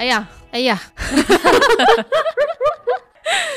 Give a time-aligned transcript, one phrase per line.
[0.00, 0.80] 哎呀，哎呀，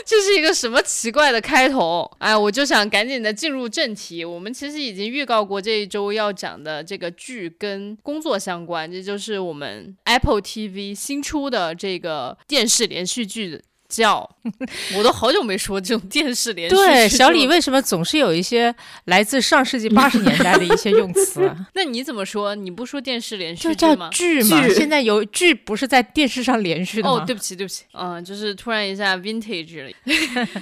[0.06, 2.12] 这是一个什么奇怪的开头？
[2.20, 4.26] 哎，我就想赶紧的进入正题。
[4.26, 13.62] 我们其实已经预告过这一周要讲的这个剧跟工作相关，这就是我们 Apple TV 新出的这个电视连续剧。
[13.94, 14.28] 叫，
[14.98, 16.82] 我都好久没说这种电视连续剧。
[16.82, 18.74] 对，小李为什么总是有一些
[19.06, 21.54] 来自上世纪八十 年代的一些用词？
[21.74, 22.56] 那你怎么说？
[22.56, 24.10] 你不说电视连续剧吗？
[24.12, 27.22] 剧嘛，现在有剧不是在电视上连续的吗？
[27.22, 29.92] 哦，对不起，对不起，嗯，就是突然一下 vintage 了。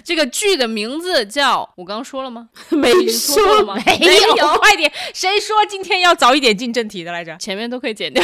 [0.04, 2.50] 这个剧的名字叫，我刚刚说了吗？
[2.70, 3.76] 没说吗？
[3.86, 7.36] 没有，快点，谁说今天要早一点进正题的来着？
[7.38, 8.24] 前面都可以剪掉。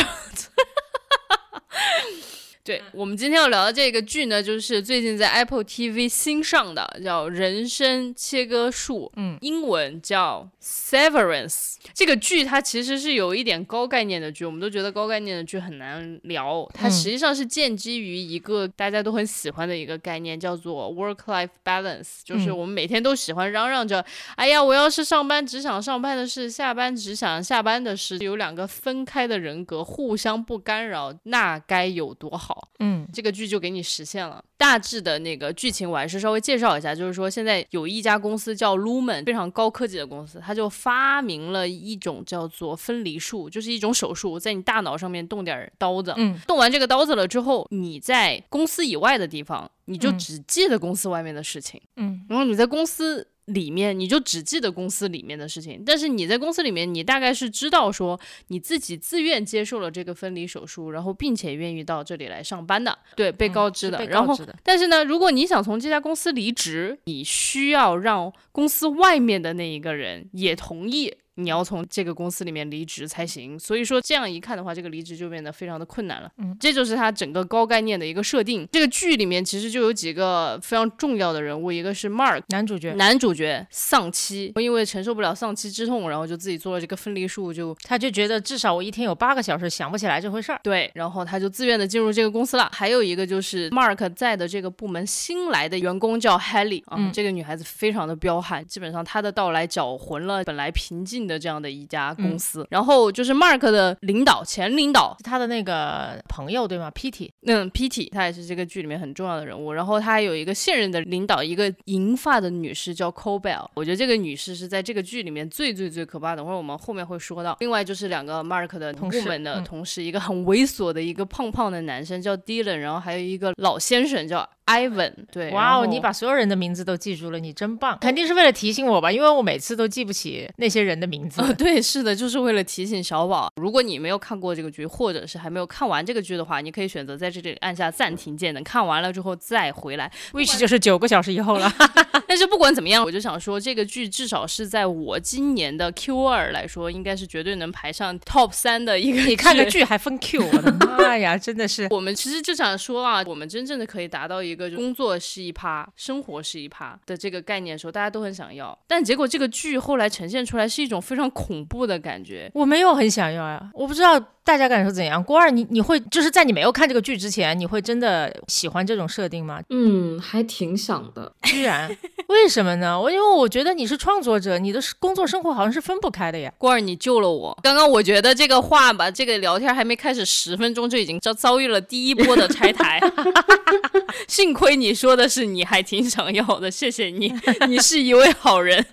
[2.68, 11.76] 对我们今天要聊的这个剧呢，就是最近在 Apple TV 新上的，叫《人生切割术》，嗯，英文叫 Severance。
[11.94, 16.70] 这个剧它其实是有一点高概念的剧，我们都觉得高概念的剧很难聊。
[16.74, 32.57] 它实际上是建基于一个大家都很喜欢的一个概念，叫做 Work-Life Balance，就是我们每天都喜欢嚷嚷着，哎呀，我要是上班只想上班的事，下班只想下班的事，有两个分开的人格，互相不干扰，那该有多好。
[32.80, 34.44] 嗯，这个剧就给你实现了。
[34.58, 46.14] 大致的那个剧情我还是稍微介绍一下，就是说现在有一家公司叫 Lumen，非常高科技的公司，它就发明了一种叫做分离术，就是一种手术，在你大脑上面动点刀子。
[46.18, 51.82] 嗯，动完这个刀子了之后，你在公司以外的地方，你就只记得公司外面的事情。
[51.96, 53.28] 嗯，然后你在公司。
[53.48, 64.06] 里面你就只记得公司里面的事情，但是你在公司里面，你大概是知道说你自己自愿接受了这个分离手术，然后并且愿意到这里来上班的，对，被告知的。
[64.08, 71.14] 然后，但是呢，如果你想从这家公司离职，你需要让公司外面的那一个人也同意。
[71.38, 76.30] 你要从这个公司里面离职才行，所以说这样一看的话，这个离职就变得非常的困难了。
[76.38, 78.68] 嗯，这就是他整个高概念的一个设定。
[78.72, 90.60] 这个剧里面其实就有几个非常重要的人物，一个是 Mark 男主角，男主角丧妻，因为承受不了丧妻之痛，然后就自己做了这个分离术，就他就觉得至少我一天有八个小时想不起来这回事儿。
[90.64, 92.70] 对，然后他就自愿的进入这个公司了。
[92.74, 102.08] 还有一个就是 Mark 在的这个部门新来的员工叫 Helly 啊，这个女孩子非常的彪悍，基本上她的到来搅浑了本来平静的这样的一家。
[102.18, 107.32] 公司，然后就是 Mark 的领导，前领导，他的那个朋友对吗？P.T.
[107.46, 108.10] 嗯，P.T.
[108.10, 109.74] 他也是这个剧里面很重要的人物。
[109.74, 113.68] 然后他还有一个现任的领导，一个银发的女士叫 Cobell。
[113.74, 116.38] 我觉得这个女士是在这个剧里面最最最可怕的。
[116.38, 117.58] 等会儿我们后面会说到。
[117.60, 124.48] 另外就是两个 Mark 的部门的同事，一个很猥琐的一个胖胖的男生叫 Dylan，然后还有一个老先生叫。
[124.68, 127.98] Ivan，对，哇哦，你把所有人的名字都记住了，你真棒！
[128.02, 131.42] 肯定是为了提醒我吧，因为我每次都记不起那些人的名字。
[131.54, 133.50] 对，是的，就是为了提醒小宝。
[133.56, 141.72] 如果你没有看过这个剧，或者是还没有看完这个剧的话，你可以选择在这里按下暂停键，等看完了之后再回来，which 就是九个小时以后了。
[142.28, 149.22] 但是不管怎么样，我就想说，这个剧至少是在我今年的 Q 二来说，应该是绝对能排上 Top 三的一个。
[149.22, 151.88] 你看个剧还分 Q，我的妈呀，真的是。
[151.92, 158.78] 我们其实就想说啊，我们真正的可以达到一个工作是一趴，生活是一趴的这个概念的时候，大家都很想要。
[158.88, 162.52] 但结果这个剧后来呈现出来是一种非常恐怖的感觉。
[162.54, 164.22] 我没有很想要呀，我不知道。
[164.48, 165.22] 大家感受怎样？
[165.22, 169.60] 郭二，你你会就是在你没有看这个剧之前，你会真的喜欢这种设定吗？
[169.70, 171.30] 嗯，还挺想的。
[171.44, 171.90] 居然？
[172.30, 173.00] 为什么呢？
[173.00, 176.50] 我因为我觉得你是创作者，你的工作生活好像是分不开的呀。
[176.58, 177.58] 郭二，你救了我。
[177.62, 183.02] 刚刚我觉得这个话吧，这个聊天还没开始十分钟就已经遭遭遇了第一波的拆台。
[184.30, 187.34] 幸亏你说的是你还挺想要的，谢谢你，
[187.68, 188.84] 你是一位好人。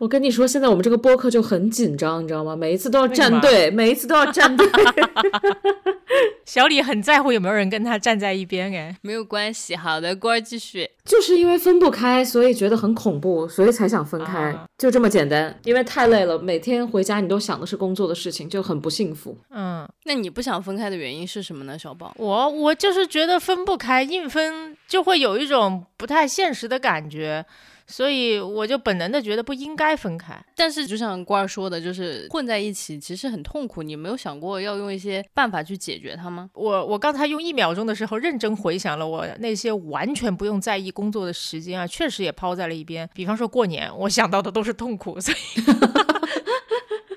[0.00, 2.56] 我跟你说，现在我们这个播客就很紧张，你知道吗？
[2.56, 4.66] 每一次都要站队，每一次都要站队。
[6.44, 9.76] 小李很在乎有没有人跟他站在一边，哎，没有关系。
[9.76, 10.88] 好的，郭儿继续。
[11.04, 15.56] 就是因为分不开，所以觉得很恐怖，所以才想分开，就这么简单。
[15.64, 19.36] 因为太累了，每天回家你都想的是工作的事情，就很不幸福。
[19.50, 22.12] 嗯，那你不想分开的原因是什么呢，小宝？
[22.16, 27.44] 我我就是觉得分不开，硬分就会有一种不太现实的感觉。
[27.86, 30.34] 所以我就本能的觉得不应该分开。
[30.54, 33.82] 但是就像瓜儿说的，就是混在一起其实很痛苦。
[33.82, 36.50] 你没有想过要用一些办法去解决它吗？
[36.54, 43.08] 我我刚才用一秒钟的时候认真回想了我那些完全不用在意工作的时间啊，确实也抛在了一边。
[43.14, 45.36] 比方说过年，我想到的都是痛苦，所以。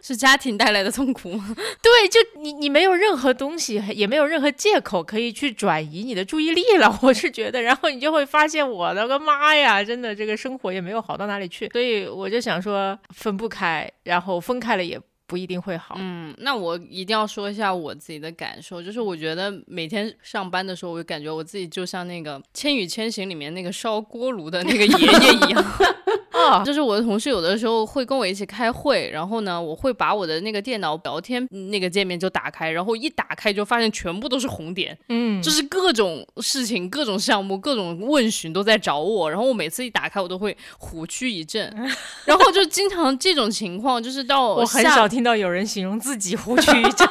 [0.09, 1.55] 是家庭带来的痛苦吗？
[1.83, 6.99] 对，就你你没有任何东西，也没有任何借口可以去转移你的注意力了。
[7.03, 11.69] 我是觉得，然后你就会发现，我的个妈呀，真的这个生活也没有好到哪里去。
[11.71, 15.95] 所以我就想说，分不开，然后分开了也不一定会好。
[15.99, 25.63] 嗯，那我一定要说一下我自己的感受，就是我觉得每天上班的时候，我就感觉我自己就像那个《千与千寻》里面那个烧锅炉的那个爷爷一样。
[26.65, 41.73] 就是我的同事有的时候会跟我一起开会，然后呢，我会把我的那个电脑聊天那个界面就打开，然后一打开就发现全部都是红点，嗯，就是各种事情、各种项目、各种问询都在找我，然后我每次一打开我都会虎躯一震，
[42.25, 47.07] 然后就经常这种情况，就是到我很少听到有人形容自己虎躯一震，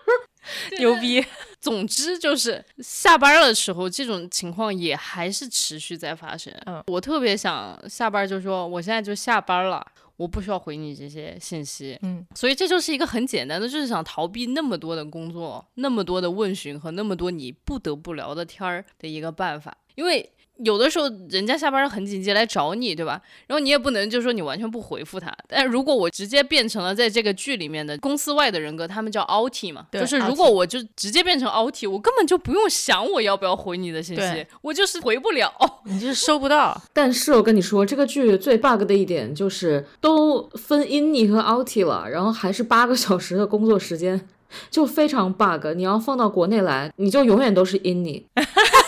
[0.78, 1.24] 牛逼。
[1.64, 6.52] 总之就是下班的时候，这种情况也还是持续在发生。
[6.66, 9.82] 嗯，我特别想下班就说我现在就下班了，
[10.18, 11.98] 我不需要回你这些信息。
[12.02, 20.30] 嗯，所以这就是一个很简单的，就是想逃避那么多的工作、那么多的问询和那么多你不得不聊的天儿的一个办法，因为。
[20.62, 23.20] 有的时候人家下班很紧急来找你，对吧？
[23.48, 25.34] 然后你也不能就说你完全不回复他。
[25.48, 35.52] 但如果我直接变成了在这个剧里面的公司外的人格，他们叫 outie 嘛，就是如果我就直接变成 outie，我根本就不用想我要不要回你的信息，我就是回不了，
[35.86, 36.80] 你就是收不到。
[36.92, 44.28] 但是我跟你说，这个剧最 bug 的一点就是都分 innie 和 outie 了，然后还是八个小时的工作时间，
[44.70, 45.66] 就非常 bug。
[45.74, 48.22] 你要放到国内来，你就永远都是 innie。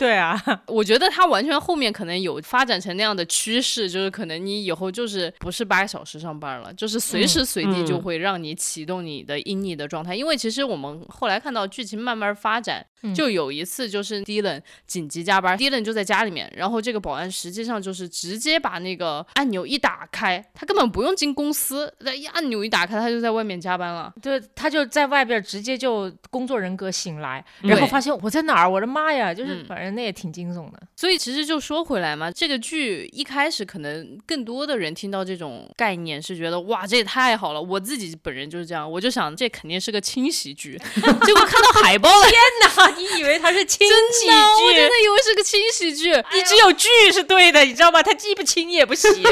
[0.00, 0.34] 对啊，
[0.66, 10.14] 我觉得它完全后面可能有发展成那样的趋势，就是可能你以后就是不是八个小时上班了，就是随时随地就会让你启动你的 in 你的状态。
[10.14, 12.82] 因为其实我们后来看到剧情慢慢发展，
[13.14, 24.10] 就有一次就是 Dylan 紧急加班，Dylan 就在家里面，然后这个保安实际上就是直接把那个按钮一打开，他根本不用进公司，那一按钮一打开，他就在外面加班了。
[24.22, 29.89] 对，他就在外边直接就工作人格醒来，然后发现我在哪儿，我的妈呀，就是反正。
[29.94, 37.60] 那也挺惊悚的，所以其实就说回来嘛，这个剧一开始可能更多的人听到这种概念是觉得哇，这也太好了。
[37.60, 40.78] 我自己本人就是这样，我就想这肯定是个轻喜剧，
[41.24, 42.88] 结果看到海报了，天哪！
[42.96, 44.30] 你以为它是轻喜剧？
[44.30, 48.02] 我真的以为是个轻喜剧，你只有剧是对的，你知道吗？
[48.02, 49.08] 它既不轻也不喜。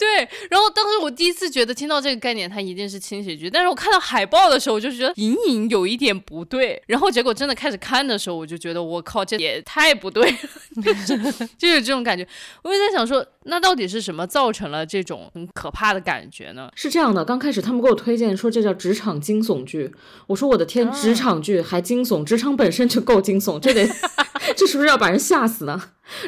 [0.00, 6.82] 对，然后当时我第一次觉得听到这个概念，它一定是轻喜剧，但是我看到海报的时候，我就觉得隐隐有一点不对。
[6.86, 10.38] 然后结果真的开始看的时候，我就觉得我靠，这也太不对了，
[11.58, 12.26] 就是这种感觉。
[12.62, 16.70] 我也在想说，那到底是什么造成了这种很可怕的感觉呢？
[16.74, 19.92] 是这样的，刚开始他们给我推荐说这叫职场惊悚剧，
[20.26, 23.88] 我说我的天，职场剧还惊悚，职场本身就够惊悚， 这得
[24.56, 25.80] 这是不是要把人吓死呢？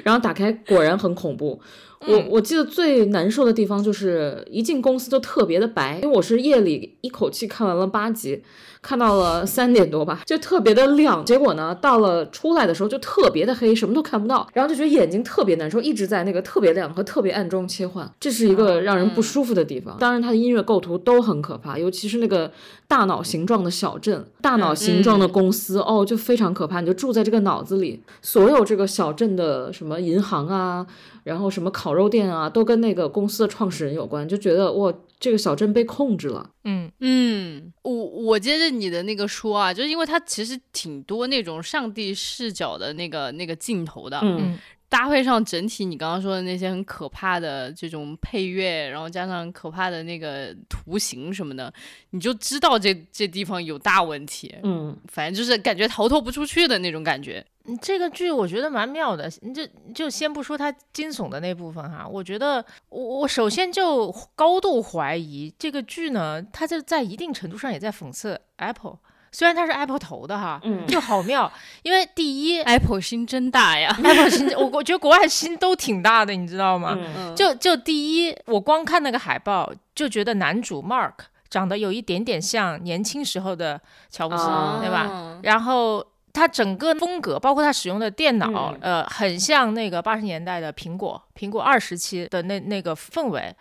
[0.04, 1.60] 然后打开，果然很恐怖。
[2.04, 8.42] 我我记得最难受的地方就是一进公司就特别的白，因为我是夜里一口气看完了八集。
[8.82, 11.24] 看到了三点多吧，就特别的亮。
[11.24, 14.46] 结果呢，到了出来的时候就特别的黑，什么都看不到。
[14.52, 19.96] 然后就觉得眼睛特别难受，一直在那个特别亮和特别暗中切换，这是一个让人不舒服的地方。
[19.98, 22.50] 当然，它的音乐构图都很可怕，尤其是那个
[22.88, 26.80] 大脑形状的小镇、大脑形状的公司，哦，就非常可怕。
[26.80, 30.84] 你就住在这个脑子里，所有这个小镇的什么银行啊，
[31.24, 34.92] 然后什么烤肉店啊，都跟那个公司的创始人有关，就觉得哇。
[35.22, 36.50] 这个小镇被控制了。
[36.64, 44.18] 嗯嗯，我我接着你的那个说啊，就是因为它其实挺多那种上帝视角的那个那个镜头的。
[44.20, 51.72] 嗯，搭配上整体你刚刚说的那些很可怕的这种配乐，然后加上可怕的那个图形什么的，
[52.10, 54.52] 你就知道这这地方有大问题。
[54.64, 57.46] 嗯，反正就是感觉逃脱不出去的那种感觉。
[57.80, 59.62] 这个剧我觉得蛮妙的，你就
[59.94, 68.98] 就先不说它惊悚的那部分哈，我觉得我我首先就高度怀疑这个剧呢，它就在一定程度上也在讽刺 Apple，
[69.30, 71.50] 虽然它是 Apple 投的哈，嗯，就好妙，
[71.84, 76.98] 因为第一 Apple 心真大呀，Apple 心我我觉得国外心都挺大的，你知道吗？
[77.36, 81.12] 就就第一，我光看那个海报就觉得男主 Mark
[81.48, 84.44] 长得有一点点像年轻时候的乔布斯，
[84.80, 85.38] 对吧？
[85.44, 86.04] 然后。
[86.32, 93.54] 它整个风格，包括它使用的电脑，呃，很像那个八十年代的苹果，苹果二时期的那那个氛围，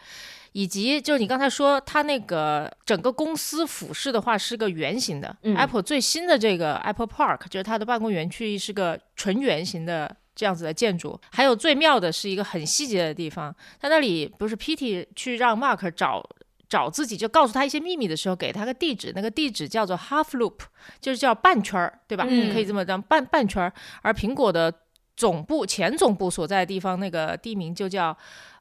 [0.54, 10.16] 以及就是你刚才说它那个整个公司俯视的话是个圆形的，Apple 最新的这个 Apple Park 就是它的办公园区是个纯圆形的。
[10.34, 11.20] 这样子的建筑。
[11.30, 16.26] 还有最妙的是一个很细节的地方，它那里不是 P.T 去让 Mark 找
[16.72, 20.60] 找自己，就告诉他一些秘密的时候，给他个地址，那个地址叫做 Half Loop，
[21.02, 22.24] 就是叫半圈儿，对吧？
[22.24, 23.74] 你可以这么讲半半圈儿。
[24.02, 24.74] 而苹果的
[25.18, 28.18] 总部前总部所在的地方，那个地名就叫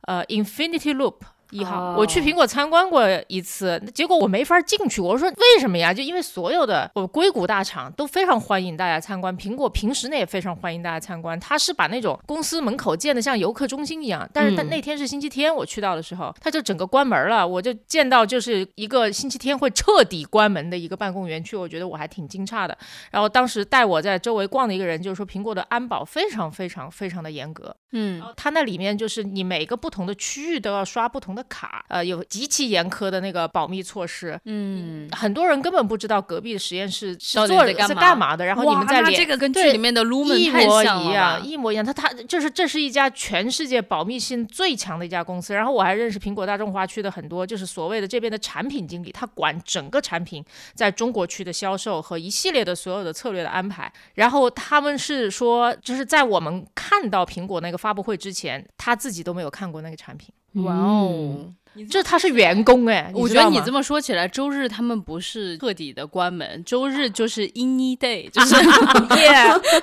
[0.09, 1.19] 呃 Infinity Loop。
[1.51, 5.01] 一号，我去苹果参观过一次，结果我没法进去。
[5.01, 5.93] 我说为什么呀？
[5.93, 11.39] 就因为所有的我硅谷大厂都非常欢迎大家参观，苹果平时呢也非常欢迎大家参观。
[11.41, 17.47] 他是把那种公司门口建的像游客中心一样，但是他那天是星期天，我去到的时候，他就整个关门了。
[17.47, 22.77] 我就见到就是一个星期天会彻底关门的一个办公园区，我觉得我还挺惊诧的。
[23.11, 27.75] 然后当时带我在周围逛的一个人就是说，苹果的安保非常非常非常的严格。
[27.93, 34.39] 嗯，它那里面就是你每个不同的区域都要刷不同的卡，呃，有极其严苛的那个保密措施。
[34.45, 38.47] 嗯，很多人根本不知道隔壁的实验室是做是干嘛的。
[38.47, 41.85] 然后你们在这个跟剧里面的 Lumen 一模一样，一模一样。
[41.85, 45.53] 他他就是这是一家全世界保密性最强的一家公司。
[45.53, 50.45] 然后我还认识苹果大众华区的很多，就是所谓的这边的产品经理，他管整个产品
[50.75, 53.93] 在中国区的销售和一系列的所有的策略的安排。
[54.15, 57.80] 然后他们是说，就是在我们看到苹果那个。
[57.81, 60.29] 发布会之前，他自己都没有看过那个产品。
[60.65, 61.55] 哇哦，
[61.89, 69.33] 这他是员工哎，我觉得你这么说起来，周日他们不是彻底的关门，周日就是 any day，就是耶，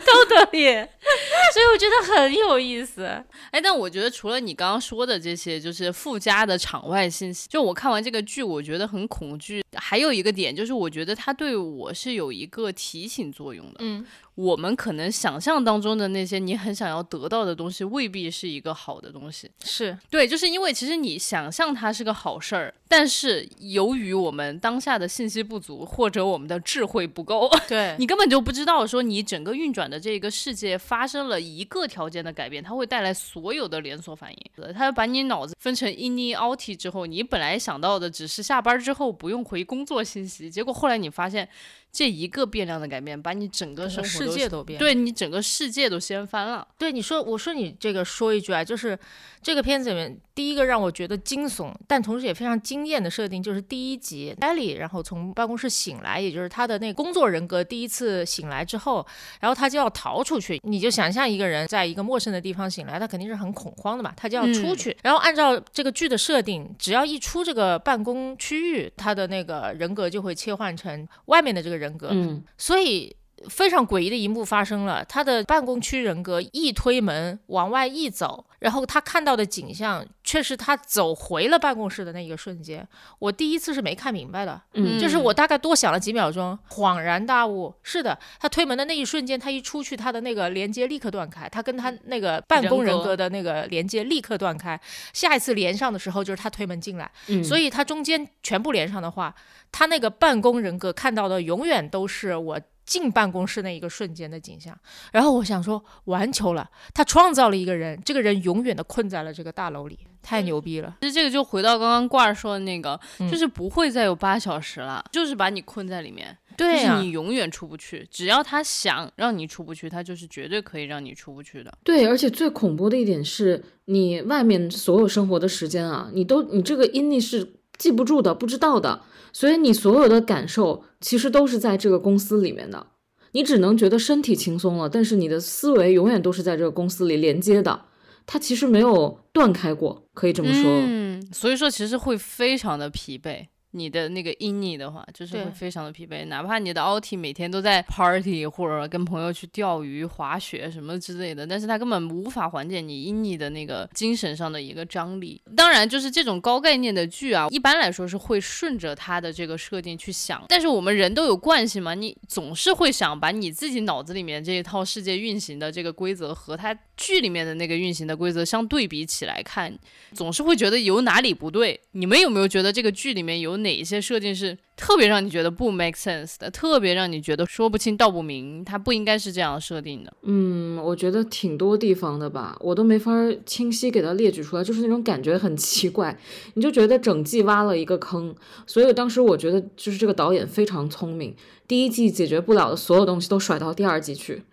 [0.05, 0.91] 都得耶。
[1.53, 3.05] 所以我觉得很有意思。
[3.51, 9.63] 哎，但我觉得除了你刚刚说的这些，就是附加的场外信息，就我看完这个剧，我觉得很恐惧。
[9.73, 13.75] 还有一个点就是，我觉得它对我是有一个提醒作用的。
[13.79, 14.05] 嗯。
[14.38, 19.50] 我们可能想象当中的那些你很想要得到的东西，未必是一个好的东西。
[19.65, 34.74] 是对，就是因为其实你想象它是个好事儿，但是由于我们当下的信息不足，或者我们的智慧不够，对 你根本就不知道说你整个运转的这个世界发生了一个条件的改变，它会带来所有的连锁反应。
[34.75, 41.50] 它把你脑子分成 in out 之后，你本来想到的只是下班之后不用回工作信息，结果后来你发现。
[41.91, 46.67] 这一个变量的改变，把你整个世界都变，对你整个世界都掀翻了。
[46.77, 48.98] 对你说，我说你这个说一句啊，就是
[49.41, 59.03] 这个片子里面第一个让我觉得惊悚，但同时也非常惊艳的设定，就是第一集艾莉然后从办公室醒来，也就是他的那工作人格第一次醒来之后，
[59.39, 60.62] 然后他就要逃出去。
[60.63, 64.96] 你就想象一个人在一个陌生的地方醒来，他肯定是很恐慌的嘛，他就要出去。
[65.01, 71.88] 然后按照这个剧的设定，只要一出这个办公区域，他的那个人格就会切换成外面的这个人。
[71.88, 73.15] 人格，嗯，所以
[73.50, 75.03] 非常诡异的一幕发生了。
[75.06, 82.88] 他的办公区人格一推门往外一走，然后他看到的景象却是他走回了办公室的那一个瞬间。
[83.20, 87.74] 我第一次是没看明白的，嗯，就是我大概多想了几秒钟，恍然大悟。
[87.84, 94.79] 是的，他推门的那一瞬间，他一出去，他的那个连接立刻断开，他跟他那个办公人格的那个连接立刻断开。
[95.13, 97.12] 下一次连上的时候，就是他推门进来，
[97.44, 99.34] 所以他中间全部连上的话。
[99.70, 104.75] 他那个办公人格看到的永远都是我进办公室那一个瞬间的景象，
[105.12, 110.96] 然后我想说完球了，他创造了一个人，这个人永远的困在了这个大楼里，太牛逼了。
[111.01, 112.98] 其实这个就回到刚刚挂儿说的那个，
[113.29, 118.08] 就是不会再有八小时了，就是把你困在里面，对就是你永远出不去。
[118.10, 121.77] 只要他想让你出不去，他就是绝对可以让你出不去的。
[121.84, 129.01] 对，而且最恐怖的一点是你外面所有生活的时间啊，你都你这个阴历是记不住的，不知道的。
[129.31, 132.88] 所以你所有的感受其实都是在这个公司里面的，
[133.31, 137.86] 你只能觉得身体轻松了，但是你的思维永远都是在这个公司里连接的，
[138.25, 140.63] 它其实没有断开过，可以这么说。
[140.65, 143.48] 嗯，所以说其实会非常的疲惫。
[143.71, 155.41] 你的那个阴历的话，就是会非常的疲惫，哪怕你的 o t 每天都在 party 或者跟朋友去钓鱼、滑雪什么之类的，但是他根本无法缓解你阴历的那个精神上的一个张力。
[155.55, 169.77] 当然，就是这种高概念的剧啊，一般来说是会顺着它的这个设定去想，但是我们人都有惯性嘛，你总是会想把你自己脑子里面这一套世界运行的这个规则和它剧里面的那个运行的规则相对比起来看，
[170.13, 171.77] 总是会觉得有哪里不对。
[171.91, 173.56] 你们有没有觉得这个剧里面有？
[173.57, 180.13] 哪一些设定是特别让你觉得不 make sense 的，特别让你觉得说不清道不明，它不应该是这样设定的？
[180.23, 183.11] 嗯，我觉得挺多地方的吧，我都没法
[183.45, 186.17] 清晰给它列举出来，就是那种感觉很奇怪，
[186.55, 188.35] 你就觉得整季挖了一个坑。
[188.65, 191.35] 所以当时我觉得，就是这个导演非常聪明，
[191.67, 194.43] 第一季解决不了的所有东西都甩到第二季去，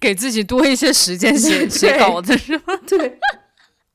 [0.00, 2.76] 给自己多一些时间写写 稿子是吗？
[2.88, 3.18] 对，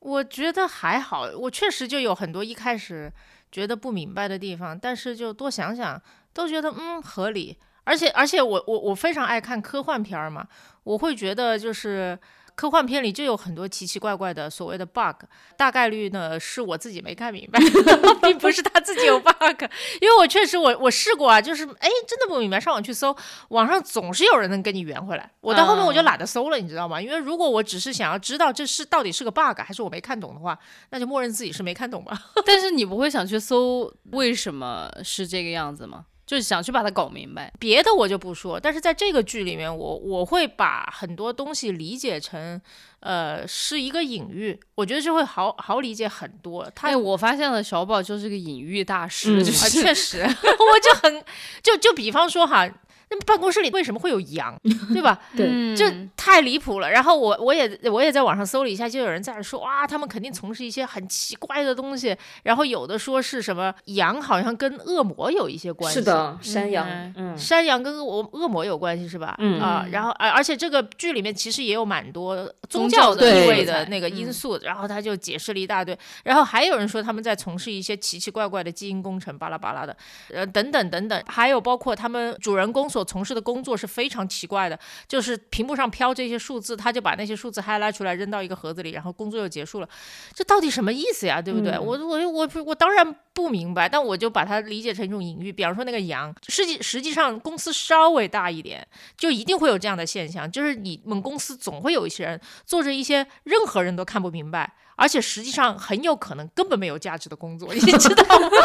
[0.00, 3.12] 我觉得还好，我确实就有很多一开始。
[3.50, 6.00] 觉得不明白的地方，但是就多想想，
[6.32, 7.56] 都觉得嗯合理。
[7.84, 10.46] 而且而且我我我非常爱看科幻片儿嘛，
[10.84, 12.18] 我会觉得就是
[12.58, 15.22] 科幻片里就有很多奇奇怪怪的所谓的 bug，
[15.56, 17.60] 大概率呢是我自己没看明白，
[18.20, 19.62] 并不是他自己有 bug，
[20.00, 23.16] 因为我确实我我试过啊，就是哎真的不明白，上网去搜，
[23.50, 27.00] 网上总是有人能跟你圆回来，我到后面我就懒得搜了，你知道吗？
[27.00, 30.58] 因为如果我只是想要知道这是到底是个 bug 还是我没看懂的话，
[30.90, 32.20] 那就默认自己是没看懂吧。
[32.44, 36.06] 但是你不会想去搜为什么是这个样子吗？
[36.28, 38.60] 就是想去把它搞明白，别的我就不说。
[38.60, 42.60] 但是在这个剧里面，我我会把很多东西理解成，
[43.00, 44.60] 呃，是一个隐喻。
[44.74, 46.70] 我觉得就会好好理解很多。
[46.74, 51.24] 他，我发现了小宝就是个隐喻大师，确实， 我就很
[51.62, 52.68] 就就比方说哈。
[53.10, 54.54] 那办公室里为什么会有羊，
[54.92, 55.18] 对吧？
[55.34, 56.90] 对，这太离谱了。
[56.90, 62.14] 然后我我也我也在网上搜了一下，就有人在说哇，他们肯定从事一些很奇怪的东西。
[62.42, 66.86] 然后有的说是什么羊好像跟恶魔有一些关系，是的，山羊，
[67.16, 69.34] 嗯，山羊跟恶恶魔有关系是吧？
[69.38, 74.58] 嗯啊，然后而而且这个剧里面其实也有蛮多宗教的意味的那个因素。
[74.62, 75.98] 然后他就解释了一大堆。
[76.24, 79.96] 然后还有人说他们在从事一些奇奇怪怪的基因工程，巴拉巴拉的，
[80.30, 81.22] 呃，等等等等。
[81.26, 82.97] 还有包括他们主人公所。
[82.98, 84.76] 所从事的工作是非常奇怪的，
[85.06, 89.88] 就是屏幕上飘这些数字，他就把那些数字 highlight 出来扔到一个盒子里，然后工作就结束了。
[90.34, 91.40] 这到底什么意思呀？
[91.40, 91.78] 对不对？
[91.78, 95.52] 我我我我当然不明白，但我就把它理解成一种隐喻。
[95.52, 98.84] 比方说那个羊，实际实际上公司稍微大一点，
[99.16, 108.48] 就一定会有这样的现象，就是你们公司总会有一些人做着一些任何人都看不明白，而且实际上很有可能根本没有价值的工作，你知道吗？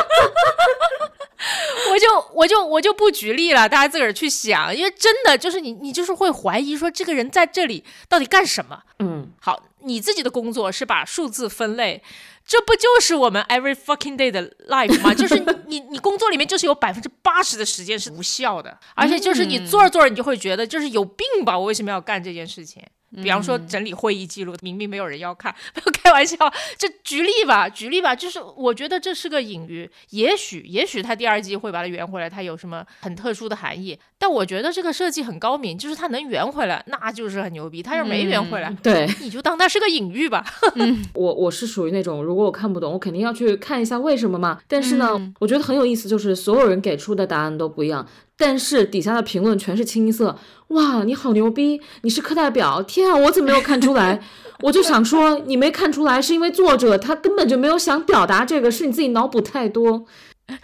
[1.92, 8.82] 我就我就我就不举例了，大家自个儿去想，因为真的就是你你就是会怀疑说这个人在这里到底干什么？
[9.00, 12.02] 嗯，好，你自己的工作是把数字分类，
[12.44, 15.14] 这不就是我们 every fucking day 的 life 吗？
[15.14, 15.36] 就是
[15.68, 21.60] 你你工作里面就是有百分之八十的时间是无效的，而且就是你做着做着你就会觉得就是有病吧？
[21.60, 22.82] 我为什么要干这件事情？
[23.22, 26.38] 比方说整理会议记录，明明没有人要看， 不要开玩笑。
[26.78, 29.90] 这举例吧，举例吧，就是我觉得这是个隐喻。
[30.10, 33.98] 也许，也许他第二季会把它圆回来，它有什么很特殊的含义。
[34.18, 37.84] 但我觉得这个设计很高明，就是它能圆回来，那就是很牛逼。
[37.84, 40.46] 它要没圆回来，对，你就当它是个隐喻吧。
[41.14, 44.60] 我我是属于那种，如果我看不懂，我肯定要去看一下为什么嘛。
[44.68, 48.08] 但是呢，我觉得很有意思，就是所有人给出的答案都不一样。
[48.38, 50.38] 但是底下的评论全是清一色，
[50.70, 54.22] 哇，你好牛逼，你是课代表，天啊，我怎么没有看出来？
[54.62, 60.06] 我就想说，你没看出来是因为作者他根本就没有想表达这个，是你自己脑补太多。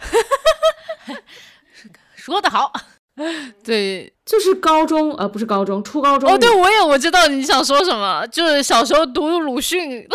[2.16, 2.72] 说的好，
[3.64, 6.30] 对，就是高中，呃，不是高中，初高中。
[6.30, 10.06] 哦，对，我也我知道你想说什么，就是小时候读鲁迅。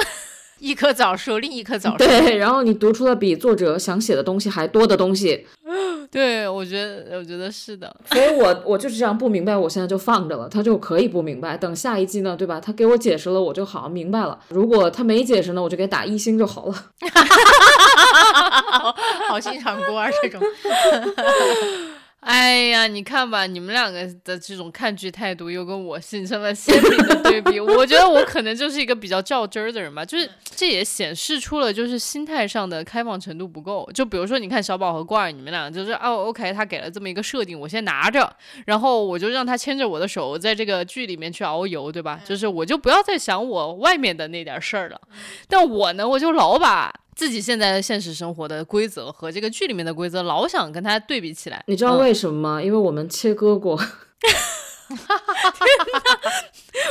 [0.65, 1.97] 一棵枣树，另一棵枣树。
[1.97, 5.45] 对，然后你读出了比作者想写的东西还多的东西。
[6.10, 7.95] 对，我觉得，我觉得是的。
[8.06, 11.56] 所以我我就是这样不明白，我现在就放着了，他就可以不明白。
[11.56, 12.60] 等下一季呢，对吧？
[12.60, 14.39] 他给我解释了，我就好明白了。
[14.49, 16.73] 如果他没解释呢，我就给打一星就好了。
[19.30, 20.41] 好心肠锅啊，这种。
[22.26, 27.60] 哎呀，你看吧，你们两个的这种看剧态度又跟我形成了鲜明的对比。
[27.60, 33.88] 我觉得我可能就是一个比较较真儿的人吧，就是这也显示出了就是心态上的开放程度不够。
[33.94, 38.36] 就比如说，你看小宝和罐儿，你们俩就是哦，OK，他给了这么一个设定，我先拿着，
[38.66, 42.20] 然后我就让他牵着我的手，在这个剧里面去遨游，对吧？
[42.26, 45.00] 就是我就不要再想我外面的那点事儿了。
[45.48, 46.92] 但我呢，我就老把。
[47.15, 51.63] 自己现在的现实生活的规则和这个剧里面的规则，老想跟他对比起来。
[51.67, 52.62] 你知道为什么吗？
[52.62, 53.80] 因为我们切割过。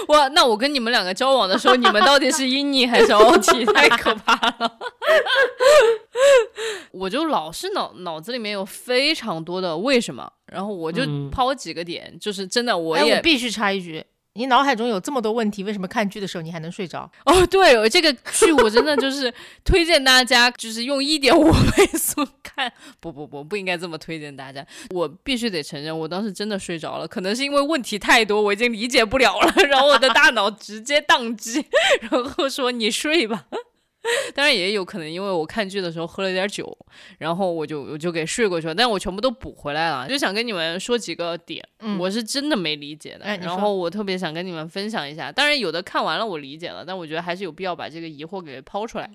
[0.08, 3.64] 哇那我跟你们两个交往的时候，你们到底是阴妮还是 OT？
[3.72, 4.78] 太可怕了。
[6.90, 14.04] 我就老是脑脑子里面有非常多的为什么，然后我就抛几个点，就是真的，我也必须插一句。
[14.36, 17.08] 你脑海中有这么多问题，为什么看剧的时候你还能睡着？
[17.24, 19.32] 哦，对，这个剧我真的就是
[19.64, 22.72] 推荐大家，就是用一点五倍速看。
[22.98, 24.66] 不不不，不应该这么推荐大家。
[24.90, 31.64] 我必须得承认，我当时真的睡着了，可能是因为问题太多，我已经理解不了了，然后我的大脑直接宕机，
[32.00, 33.44] 然后说你睡吧。
[34.34, 36.76] 当然也有可能，因为我看剧的时候喝了点酒，
[37.18, 38.74] 然后我就我就给睡过去了。
[38.74, 41.66] 但我全部都补回来了，就想跟你们说几个点，
[41.98, 43.24] 我是真的没理解的。
[43.38, 45.32] 然后我特别想跟你们分享一下。
[45.32, 49.10] 当然有的看完了我理解了，但我觉得还是有必要把这个疑惑给抛出来。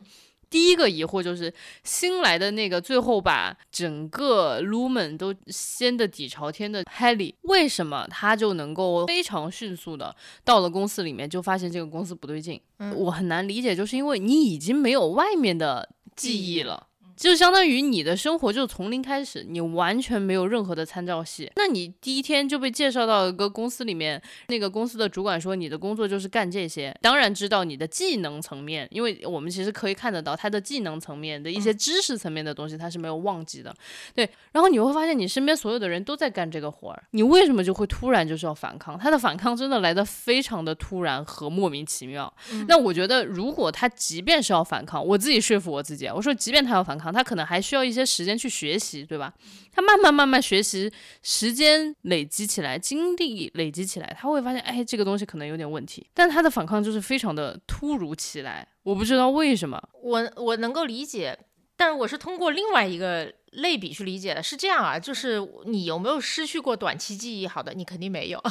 [0.50, 12.60] 第一个疑惑就是新来的那个，最后把整个 Lumen 都掀得底朝天的 Haley，为什么他就能够非常迅速的到了公司里面，就发现这个公司不对劲？
[12.96, 16.88] 我很难理解，就是因为你已经没有外面的记忆了。
[17.20, 21.52] 就相当于你的生活就从零开始，你完全没有任何的参照系。
[21.58, 33.76] 那你第一天就被介绍到一个公司里面，那个公司的主管说你的工作就是干这些，当然知道你的技能层面，因为我们其实可以看得到他的技能层面的一些知识层面的东西，他是没有忘记的。
[34.16, 38.98] 对，然后你会发现你身边所有的人都在干这个活儿，你为什么就会突然就是要反抗？
[38.98, 42.34] 他的反抗真的来的非常的突然和莫名其妙。
[42.70, 49.34] 那我觉得，如果他即便是要反抗，我自己说服我自己，我说即便他要反抗，他可能还需要一些时间去学习，对吧？
[49.72, 50.92] 他慢慢慢慢学习，
[51.22, 56.06] 时间累积起来，精力累积起来，他会发现，哎，这个东西可能有点问题。
[56.14, 59.82] 但他的反抗就是非常的突如其来，我不知道为什么。
[60.02, 61.38] 我我能够理解，
[61.76, 63.34] 但是我是通过另外一个。
[63.54, 67.48] 类比去理解的是这样啊，就是你有没有失去过短期记忆？
[67.48, 68.42] 好的，你肯定没有，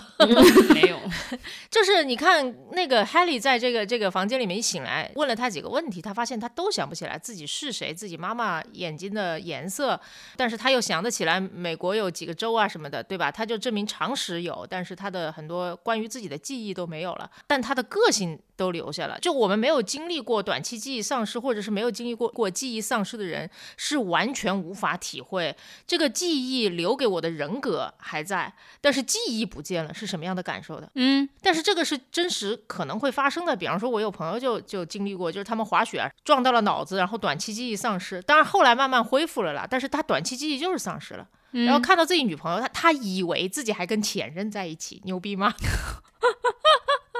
[0.74, 0.98] 没有。
[1.70, 10.00] 就是你看那个 Haley 在这个这个房间里面一醒来，问了他几个问题，他发现他都想不起来自己是谁，自己妈妈眼睛的颜色，
[10.36, 13.30] 但是他又想得起来美国有几个州啊什么的，对吧？
[13.30, 19.16] 他就证明常识有，但是他的很多关于自己的记忆都没有了，但他的个性都留下了。
[19.20, 24.87] 就我们没有经历过短期记忆丧失，或者是没有经历过过记忆丧失的人，是完全无法。
[24.96, 25.54] 体会
[25.86, 30.90] 这个记忆留给我的人格还在，但是记忆不见了，是什么样的感受的？
[30.94, 33.56] 嗯，但是这个是真实可能会发生的。
[33.56, 39.66] 比方说，我有朋友就就经历过，就是他们滑雪撞到了脑子，然后短期记忆丧失，当然后来慢慢恢复了啦。
[39.68, 45.54] 但是他短期记忆就是丧失了，然后看到自己女朋友，他他以为自己还跟前任在一起，牛逼吗？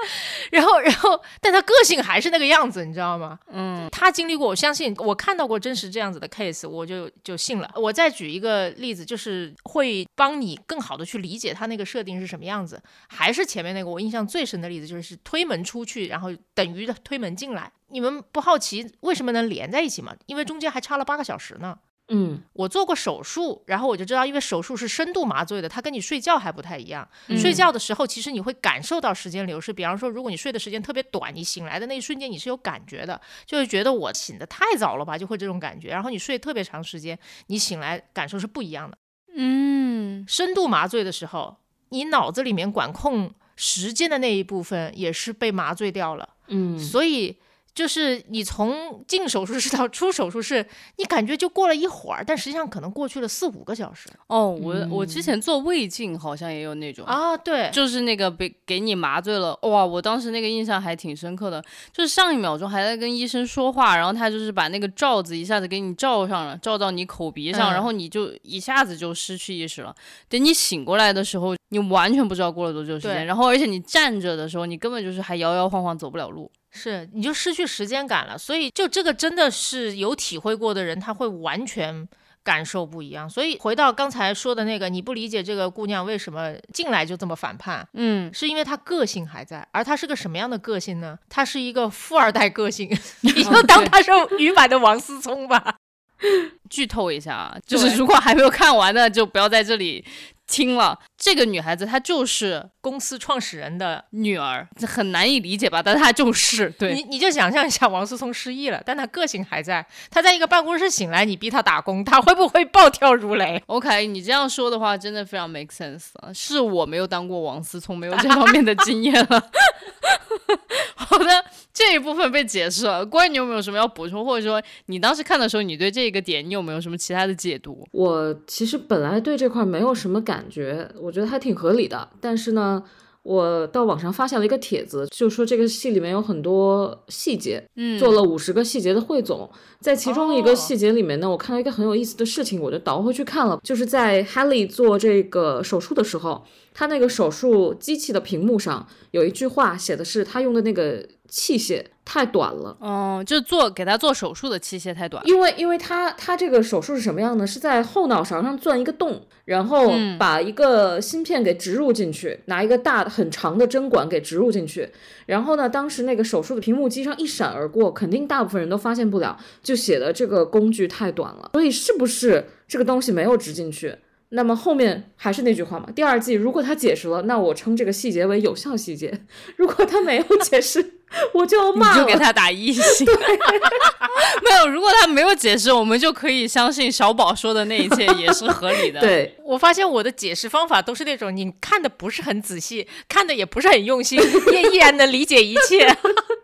[0.51, 3.39] 然后，然后，但他个性还是那个样子，你知道吗？
[3.51, 7.71] 嗯，他经历过，我相信，我看到过真实这样子的 case，我就就信了。
[7.75, 12.81] 我再举一个例子，就是会帮你更好的去理解他那个设定是什么样子。
[13.07, 17.71] 还是前面那个我印象最深的例子，就是推门出去，然后等于推门进来。
[17.91, 20.15] 你们不好奇为什么能连在一起吗？
[20.27, 21.77] 因为中间还差了八个小时呢。
[22.09, 27.07] 嗯，我做过手术，然后我就知道，因为手术是深度麻醉的，它跟你睡觉还不太一样。
[27.37, 29.71] 睡觉的时候，其实你会感受到时间流逝。
[29.71, 35.89] 比方说，如果你睡的时间特别短，你醒来的那一瞬间你是有感觉的，就会觉得我醒的太早了吧，就会这种感觉。
[35.89, 37.17] 然后你睡特别长时间，
[37.47, 38.97] 你醒来感受是不一样的。
[39.35, 41.57] 嗯，深度麻醉的时候，
[41.89, 46.27] 你脑子里面管控时间的那一部分也是被麻醉掉了。
[46.47, 47.37] 嗯，所以。
[47.79, 50.65] 就是你从进手术室到出手术室，
[50.97, 54.09] 你感觉就过了一会儿，但实际上可能过去了四五个小时。
[54.27, 61.63] 哦，我我之前做胃镜好像也有那种啊，对，就是那个被给你麻醉了，哇，我当时那个印象还挺深刻的，
[61.93, 69.95] 就是上一秒钟还在跟医生说话，然后他就是把那个罩子一下子给你罩上了，罩到你口鼻上，然后你就一下子就失去意识了。
[70.27, 76.51] 等你醒过来的时候，你完全不知道过了多久时间，然后而且你站着的时候，你根本就是还摇摇晃晃走不了路。
[76.71, 82.07] 是，你就失去时间感了，所以就这个真的是有体会过的人，他会完全
[82.43, 83.29] 感受不一样。
[83.29, 91.17] 所以回到刚才说的那个，你不理解这个姑娘为什么进来就这么反叛，嗯，是因为她个性还在，而她是个什么样的个性呢？
[91.27, 92.89] 她是一个富二代个性，
[93.21, 95.75] 你就当她是女版的王思聪吧。
[96.69, 100.05] 剧透一下啊，就是如果还没有看完的，就不要在这里。
[100.49, 105.81] 听了，这个女孩子她就是公司创始人的女儿，很难以理解吧？
[105.83, 109.85] 但她就是对你，你就想象一下，王思聪失忆了，但他个性还在。
[110.09, 116.33] 他在一个办公室醒来，你逼他打工，他会不会暴跳如雷？OK，你这样说的话，真的非常 make sense 啊！
[116.33, 119.49] 是我没有当过王思聪，没有这方面的经验了。
[120.95, 123.05] 好的，这一部分被解释了。
[123.05, 127.87] 关于你有没有什么要补充，或者说你当时看的时候，你对这个点你有没有什么其他的解读？
[127.91, 132.07] 我其实本来对这块没有什么感觉，我觉得还挺合理的。
[132.21, 132.83] 但是呢，
[133.23, 139.49] 我到网上发现了一个帖子，就说这个戏里面有很多细节，嗯，做了五十个细节的汇总。
[139.79, 146.45] 在其中一个细节里面呢，我看到一个很有意思的事情，我就倒回去看了，就是在 Haley 做这个手术的时候。
[146.71, 152.75] 他那个手术机器的屏幕上有一句话写的是，他用的那个器械太短了。
[152.79, 155.25] 哦，就做给他做手术的器械太短。
[155.25, 157.45] 因为，因为他他这个手术是什么样呢？
[157.45, 164.89] 是在后脑勺上钻一个洞，然后把一个芯片给植入进去，拿一个大很长的针管给植入进去。
[165.27, 171.51] 然后呢，当时那个手术的屏幕机上一闪而过，肯定大部分人都发现不了，就写的这个工具太短了。
[171.53, 173.95] 所以，是不是这个东西没有植进去？
[174.31, 179.09] 那么后面还是那句话嘛，第二季如果他解释了，那我称这个细节为有效细节；
[179.57, 180.98] 如果他没有解释，
[181.33, 183.05] 我就骂，你就给他打一星。
[184.43, 188.99] 没有，如果他没有解释，我们就可以相信小宝说的那一切也是合理的。
[189.01, 194.19] 对我发现我的解释方法都是那种你看的不是很仔细，看的也不是很用心，
[194.51, 195.95] 也依然能理解一切。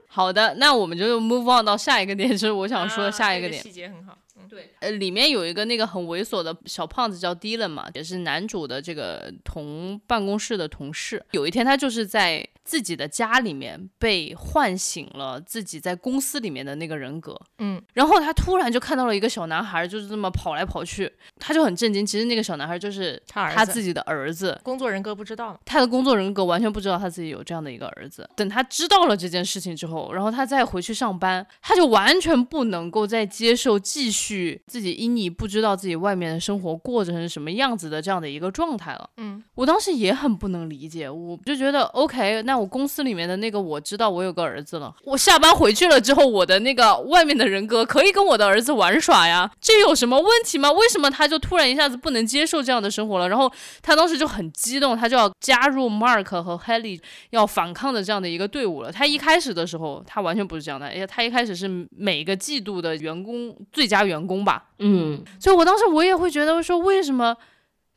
[0.07, 3.61] 好的，那我们就 move on 到下一个点，就是我想说下一个点。
[3.61, 4.17] 细节很好。
[4.49, 11.23] 对，呃，里面有一个那个很猥琐的小胖子叫 Dylan 嘛，也是男主的这个同办公室的同事。
[11.31, 12.47] 有一天，他就是在。
[12.65, 22.03] 自己的家里面被唤醒了，自己在公司里面的那个人格，嗯，然后他突然就看到了一个小男孩，就是这么跑来跑去，他就很震惊。
[22.03, 28.27] 其实那个小男孩就是他自己的儿子，工作人格不知道，他的工作人格完全不知道他自己有这样的一个儿子。
[28.35, 34.24] 等他知道了这件事情之后，然后他再回去上班，他就完全不能够再接受继续
[34.65, 39.09] 自己因你不知道自己外面的生活过成什么样子的这样的一个状态了。
[39.17, 42.55] 嗯，我当时也很不能理解，我就觉得 OK，那。
[42.55, 50.71] 我公司里面的那个我知道我有个儿子了，我下班回去了之后，我的那个外面的人格可以跟我的儿子玩耍呀，这有什么问题吗？
[50.71, 53.27] 为什么他就突然一下子不能接受这样的生活了？
[53.27, 56.97] 然后他当时就很激动，他就要加入 Mark 和 Helly
[57.31, 58.89] 要反抗的这样的一个队伍了。
[58.89, 67.35] 他一开始的时候，他完全不是这样的，哎呀，他一开始是每个季度的员工最佳员工吧，嗯，所以我当时我也会觉得说为什么。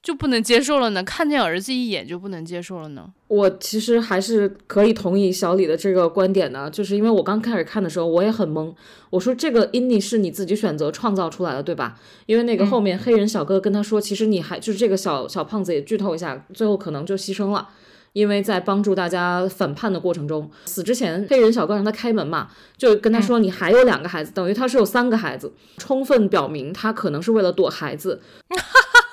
[0.00, 1.02] 就不能接受了呢？
[1.02, 3.11] 看见儿子一眼就不能接受了呢？
[3.26, 8.72] 我其实还是可以同意小李的这个观点的，就是因为我刚开始看的时候我也很懵。
[9.11, 11.98] 我说这个 Inny 是你自己选择创造出来的，对吧？
[12.26, 17.68] 因为那个后面黑人小哥跟他说，其实你还就是这个小小胖子也剧透一下，最后可能就牺牲了，
[18.12, 28.21] 因为在帮助大家反叛的过程中，死之前黑人小哥让他开门嘛，就跟他说你还有两个孩子，等于他是有三个孩子，充分表明他可能是为了躲孩子。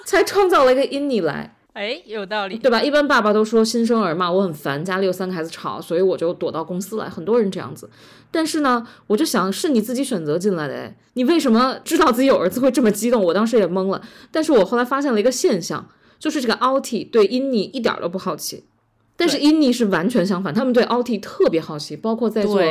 [0.05, 2.79] 才创造了一个因你来，哎，有道理，对吧？
[2.81, 7.09] 一般爸爸都说新生儿嘛，我很烦，家里有三个孩子吵，所以我就躲到公司来。
[7.09, 7.89] 很多人这样子，
[8.29, 13.21] 但是呢，我就想是你自己选择进来的，哎，你为什么知道自己有儿子会这么激动？
[13.21, 13.99] 我当时也懵了。
[14.31, 18.63] 但是我后来发现了一个现象，就是这个 Alti 对因你一点都不好奇，
[19.17, 22.61] 但是印尼是完全相反，他们对 Alti 特别好奇，包括在做。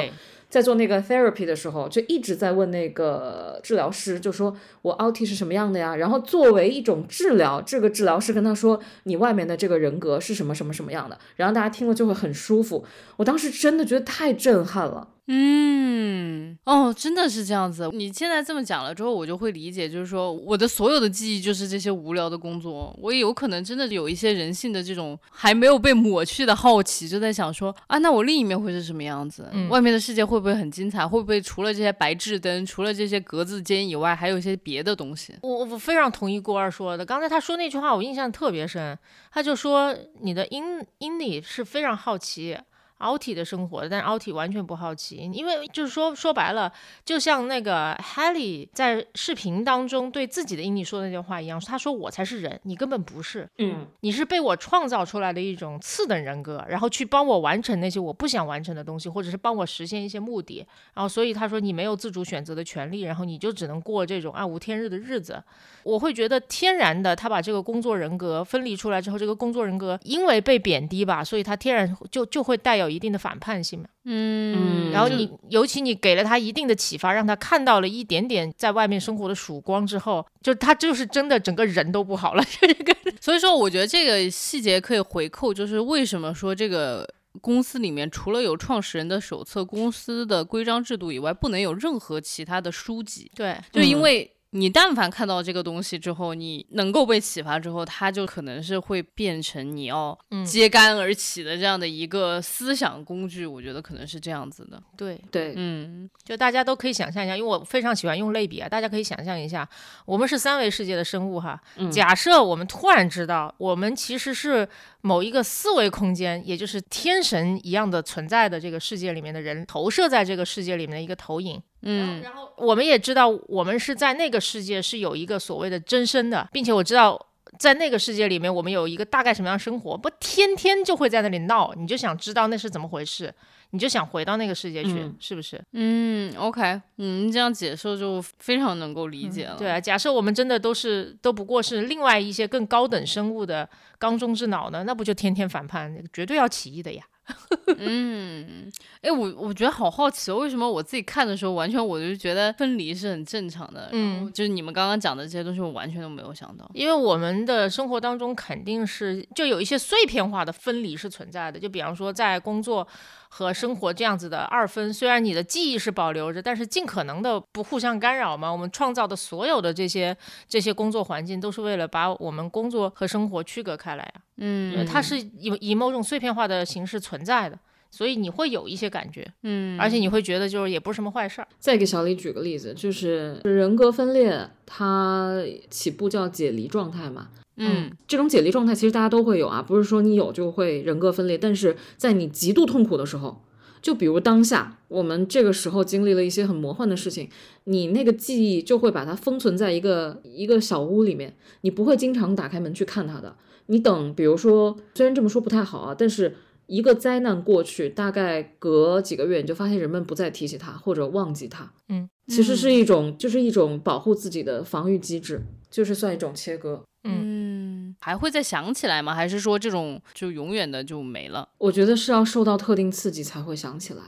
[0.51, 5.97] 在做那个 therapy 的时候，就一直在问那个治疗师，就说我 OT 是什么样的呀？
[5.97, 11.19] 然后作为一种治疗，这个治疗师跟他说，你外面的这个人格是什么什么什么样的？
[11.35, 12.85] 然后大家听了就会很舒服。
[13.17, 15.09] 我当时真的觉得太震撼了。
[15.27, 17.89] 嗯，哦，真的是这样子。
[17.95, 22.95] 你现在这么讲了之后，我就会理解，就是说我的所有的记忆就是这些无聊的工作。
[23.01, 29.49] 我也有可能真的有一些人性的这种还没有被抹去的好奇，就在想说啊，那我另一面会是什么样子？
[29.71, 31.09] 外面的世界会不会很精彩？
[31.09, 35.35] 会不会除了这些白炽灯，除了这些格子间以外，还有一些别的东西？
[35.41, 37.07] 我我非常同意郭二说的。
[37.07, 38.99] 刚才他说那句话，我印象特别深。
[39.33, 42.59] 他就说你的因因里是非常好奇。
[42.99, 46.73] 奥体的生活，但是奥体完全不好奇，因为就是说说白了，
[47.05, 65.43] 就像那个 Haley 在视频当中对自己的英尼说的那句话一样，他说我才是人，你根本不是，嗯，你是被我创造出来的一种次等人格，然后去帮我完成那些我不想完成的东西，或者是帮我实现一些目的，然后所以他说你没有自主选择的权利，然后你就只能过这种暗无天日的日子。
[65.83, 73.87] 我会觉得天然的，他把这个工作人格分离出来之后，这个工作人格因为被贬低吧，所以他天然就就会带有一定的反叛性嘛。
[74.05, 82.44] 嗯，然后你尤其你给了他一定的启发，让他看到了一点点在外面生活的曙光之后，就他就是真的整个人都不好了。
[82.61, 87.09] 这个， 所以说我觉得这个细节可以回扣，就是为什么说这个
[87.40, 93.31] 公司里面除了有创始人的手册、公司的规章制度以外，不能有任何其他的书籍。
[93.35, 94.31] 对，就因为。
[94.57, 103.45] 你但凡看到这个东西之后，你能够被启发之后，它就可能是会变成你要揭竿而起的这样的一个思想工具。
[103.45, 104.81] 我觉得可能是这样子的。
[104.97, 109.69] 对对，嗯，就大家都可以想象一下，因为我非常喜欢用类比啊，大家可以想象一下，
[110.07, 111.61] 我们是三维世界的生物哈。
[111.90, 114.69] 假设我们突然知道，我们其实是
[115.01, 121.61] 某一个四维空间，也就是天神一样的存在的这个世界里面的人，投射在这个世界里面的一个投影。
[121.85, 127.18] 嗯，然后我们也知道，我们是在那个世界是有一个所谓的真身的，并且我知道
[127.59, 133.33] 在那个世界里面，我们有一个大概什么样生活，不天天就会在那里闹，你就想知道那是怎么回事，
[133.70, 135.62] 你就想回到那个世界去，是不是？
[135.73, 139.57] 嗯，OK，嗯，这样解释就非常能够理解了。
[139.57, 143.68] 对啊，假设我们真的都是都不过是另外一些更高等生物的
[143.99, 147.05] 缸中之脑呢，那不就天天反叛，绝对要起义的呀。
[147.79, 153.89] 嗯，哎，我我觉得好好奇哦，为什么我自己看的时候，完全我就觉得分离是很正常的。
[153.93, 156.71] 嗯，就是你们刚刚讲的这些东西，我完全都没有想到。
[156.75, 162.87] 因为我们的生活当中肯定是就有一些碎片化的分离是存在的，就比方说在工作。
[163.37, 168.49] 和生活这样子的二分，虽然你的记忆是保留着，但是尽可能的不互相干扰嘛。
[168.49, 170.16] 我们创造的所有的这些
[170.49, 174.23] 这些工作环境，都是为了把我们工作和生活区隔开来啊。
[174.37, 177.59] 嗯，它是以以某种碎片化的形式存在的。
[177.90, 181.47] 所以你会有一些感觉，嗯，而且你会觉得就是也不是什么坏事儿。
[181.61, 187.29] 再给小李举个例子，就是人格分裂，它起步叫解离状态嘛。
[187.57, 193.43] 嗯，这种解离状态其实大家都会有啊，不是说你有就会人格分裂，但是在你极度痛苦的时候，
[193.81, 197.29] 就比如当下我们这个时候经历了一些很魔幻的事情，
[197.64, 203.37] 你那个记忆就会把它封存在一个一个小屋里面，你不会经常打开门去看它的。
[203.67, 206.35] 你等，比如说，虽然这么说不太好啊，但是
[206.67, 211.73] 一个灾难过去，大概隔几个月，你就发现人们不再提起它或者忘记它。
[211.88, 215.40] 嗯，其实是一种，就是一种保护自己的防御机制，
[215.71, 216.83] 就是算一种切割。
[217.05, 219.14] 嗯，还会再想起来吗？
[219.14, 221.49] 还是说这种就永远的就没了？
[221.59, 224.03] 我觉得是要受到特定刺激才会想起来，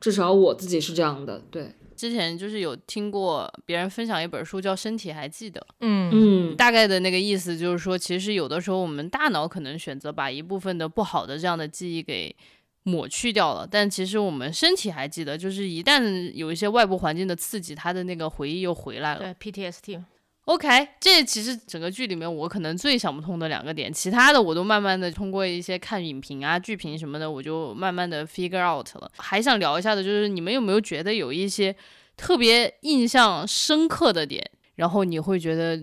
[0.00, 1.42] 至少我自己是这样的。
[1.50, 12.34] 对，之前就是有听过别人分享一本书叫《身体还记得》，嗯嗯，大概的那个意思就是说，其实有的时候我们大脑可能选择把一部分的不好的这样的记忆给
[12.84, 19.34] 抹去掉了，但其实我们身体还记得，就是一旦有一些外部环境的刺激，它的那个回忆又回来了。
[19.38, 20.02] 对 PTSD。
[20.50, 29.08] OK，这其实整个剧里面我可能最想不通的两个点，其他的我都慢慢的通过一些看影评啊、剧评什么的，我就慢慢的 figure out 了。
[29.18, 31.74] 还想聊一下的就是，你们有没有觉得有一些
[32.16, 35.80] 特别印象深刻的点，然后你会觉得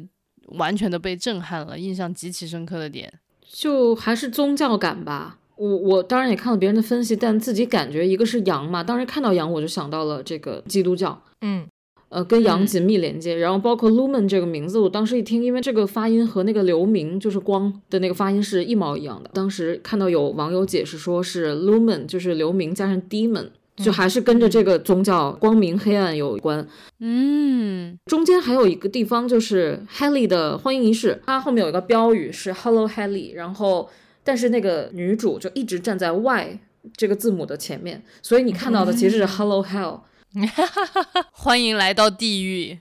[0.57, 3.13] 完全的被震撼了，印象极其深刻的点？
[3.49, 5.39] 就还是宗教感吧。
[5.55, 11.23] 我我当然也看了别人的分析，但自己感觉一个是羊嘛，当时看到羊我就想到了这个基督教。
[11.39, 11.65] 嗯
[12.09, 19.29] 呃，跟羊嗯紧密连接，然后包括 lumen 这个名字，我当时一听，因为这个发音和那个流明就是光的那个发音是一毛一样的。
[19.33, 26.65] 当时看到有网友解释说是 lumen 就是流明加上 demon，就还是跟着这个宗教光明黑暗有关。
[26.99, 33.89] 嗯中间还有一个地方就是 Haley 的欢迎仪式，它后面有一个标语是 Hello Haley，然后
[34.23, 36.59] 但是那个女主就一直站在 Y
[36.95, 39.99] 这个字母的前面，所以你看到的其实是 Hello Hell。
[41.31, 42.79] 欢迎来到地狱。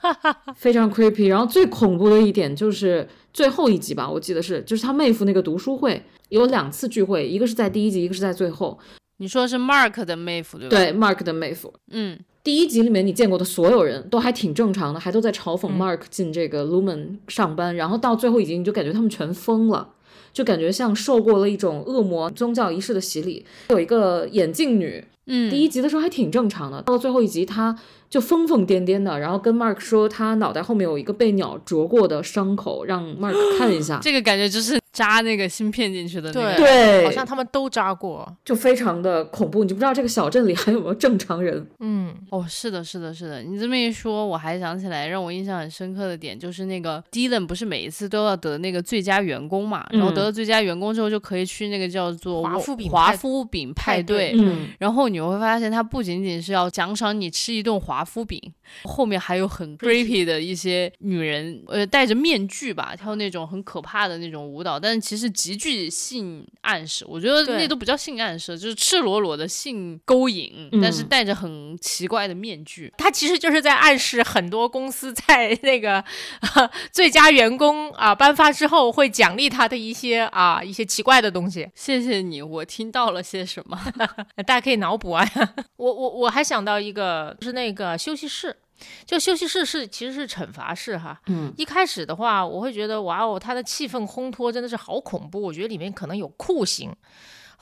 [0.56, 1.28] 非常 creepy。
[1.28, 8.78] 然后最恐怖的一点就是最后一集吧，我记得是，就是他妹夫那个读书会有两次聚会，一个是在第一集，一个是在最后。
[9.18, 11.72] 你说是 Mark 的妹夫对吧？，对，Mark 的妹夫。
[11.90, 19.86] 嗯第一集里面你见过的所有人都还挺正常的，还都在嘲讽 Mark 进这个 Lumen 上班，然后到最后一集你就感觉他们全疯了。
[20.32, 23.44] 就感觉像受过了一种恶魔宗教仪式的洗礼。
[23.68, 27.76] 有一个眼镜女，嗯，第一集的时候还挺正常的，到了最后一集，她
[28.10, 34.00] 就疯疯癫癫的，然后跟 Mark 说他脑袋后面有一个被鸟啄过的伤口，让 Mark 看一下。
[34.02, 36.56] 这个感觉就是扎那个芯片进去的那个。
[36.56, 38.36] 对对，好像他们都扎过。
[38.44, 41.64] 就非常的恐怖，你就不知道这个小镇里还有没有正常人。
[41.78, 43.42] 嗯，哦，是的，是的，是的。
[43.42, 54.32] 你这么一说，我还想起来，让我印象很深刻的点就是那个 Dylan 不是每一次都要得那个最佳员工嘛，然后得了最佳员工之后就可以去那个叫做华夫饼华夫饼派派对。
[54.36, 58.40] 嗯，然后你会发现，他不仅仅是要奖赏你吃一顿华夫饼，
[58.84, 67.04] 后面还有很 creepy 的一些女人，呃，戴着面具吧，跳那种很可怕的那种舞蹈，但是其实极具性暗示。
[67.08, 72.92] 我觉得那都不叫性暗示，就是赤裸裸的性勾引，但是嗯戴着很奇怪的面具。
[72.96, 76.04] 他其实就是在暗示很多公司在那个、
[76.92, 83.78] 最佳员工啊颁发之后会奖励他的一些啊一些奇怪的东西，谢谢你，我听到了些什么？
[84.46, 85.26] 大家可以脑补啊。
[85.76, 88.56] 我我我还想到一个，就是那个休息室。
[89.04, 96.90] 就休息室是其实是惩罚室哈，嗯，一开始的话我会觉得哇哦，它的气氛烘托真的是好恐怖，我觉得里面可能有酷刑。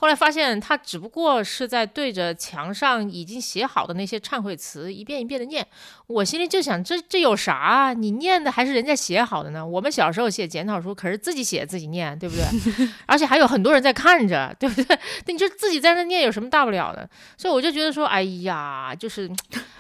[0.01, 5.67] 后来发现他只不过是在对着墙上已经写好的那些忏悔词一遍一遍的念，
[6.07, 7.93] 我心里就想这这有啥啊？
[7.93, 9.67] 你念的还是人家写好的呢？
[9.67, 12.45] 我们小时候写检讨书可是自己写自己念，对不对？
[13.07, 14.97] 而且还有很多人在看着，对不对？
[15.27, 17.11] 那你就自己在那念有什么大不了的？
[17.37, 19.29] 所以我就觉得说，哎呀，就是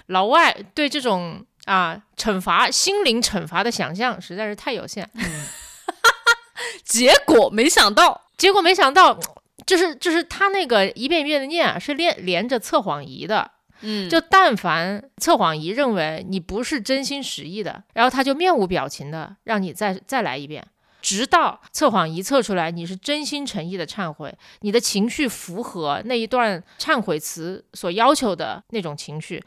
[0.07, 5.09] 老外对这种啊惩罚、心灵惩罚的想象实在是太有限。
[6.85, 9.17] 结果没想到，结果没想到，
[9.69, 13.51] 就是就是他那个一遍一遍的念啊，是连连着测谎仪的。
[13.83, 20.67] 嗯，就但凡测谎仪认为你不是真心实意的，然后他就面无表情的让你再再来一遍，
[21.03, 29.45] 直到测谎仪测出来你是真心诚意的忏悔，你的情绪符合那一段忏悔词所要求的那种情绪。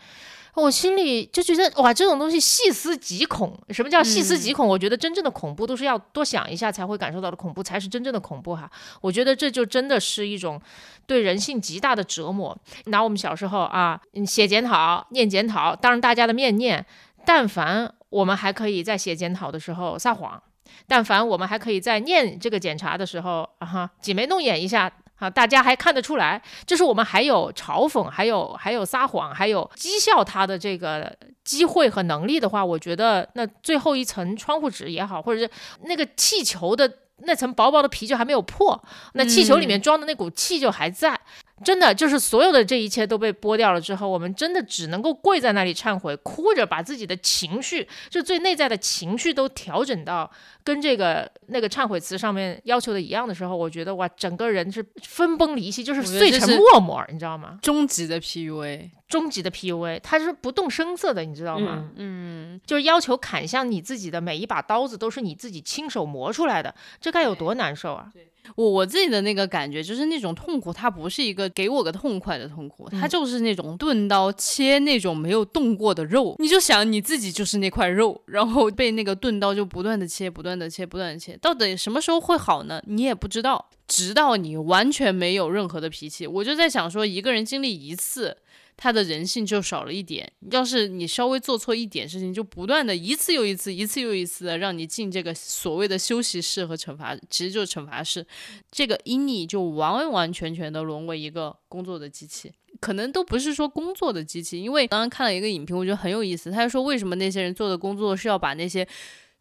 [0.54, 3.58] 我心里就觉得哇，这种东西细思极恐。
[3.70, 4.68] 什么叫细思极恐？
[4.68, 8.70] 我觉得真正的恐怖都是要多想一下才会感受到的恐怖，才是真正的恐怖哈。
[9.00, 10.62] 我觉得这就真的是一种
[11.08, 12.58] 对人性极大的折磨。
[12.86, 16.86] 拿我们小时候啊，嗯写检讨、念检讨，当着大家的面念，
[17.26, 20.42] 但凡我们还可以在写检讨的时候撒谎，
[20.86, 24.92] 但凡我们还可以在念这个检查的时候啊哈挤眉弄眼一下。
[25.22, 35.50] 啊，大家还看得出来，就是我们还有嘲讽，还有还有撒谎，还有讥笑他的这个机会和能力的话，我觉得那最后一层窗户纸也好，或者是
[35.84, 36.92] 那个气球的
[37.26, 38.82] 那层薄薄的皮就还没有破，
[39.14, 41.20] 那气球里面装的那股气就还在。
[41.64, 50.28] 真的就是所有的这一切都被剥掉了之后，我们真的只能够跪在那里忏悔，哭着把自己的情绪，就最内在的情绪都调整到
[50.64, 57.60] 跟这个那个忏悔词上面要求的一样的时候，我觉得哇，整个人是分崩离析，就是碎成沫沫，你知道吗？
[57.62, 61.92] 终极的 PUA，终极的 PUA，它是不动声色的，你知道吗？
[61.96, 68.12] 嗯，就是要求砍向你自己的每一把刀子都是你自己亲手磨出来的，这该有多难受啊！
[68.56, 76.36] 我我自己的那个感觉就是那种痛苦，它不是一个给我个痛快的痛苦，它就是那种钝刀切那种没有动过的肉。
[76.40, 82.82] 你就想你自己就是那块肉，然后被那个钝刀就不断的切，不断的切，不断的切，到底什么时候会好呢？
[82.88, 86.26] 你也不知道，直到你完全没有任何的脾气。
[86.26, 88.36] 我就在想说，一个人经历一次。
[88.84, 90.28] 他的人性就少了一点。
[90.50, 98.26] 要是你稍微做错一点事情，就不断的一次又一次、一次又一次的让你进这个所谓的休息室和惩罚，其实就是惩罚室。
[98.72, 104.60] 这个因你就完完全全的沦为一个工作的机器，可能都不是说工作的机器。
[104.60, 106.50] 因为刚刚看了一个影评，我觉得很有意思。
[106.50, 108.88] 他就说，为什么那些人做的工作是要把那些。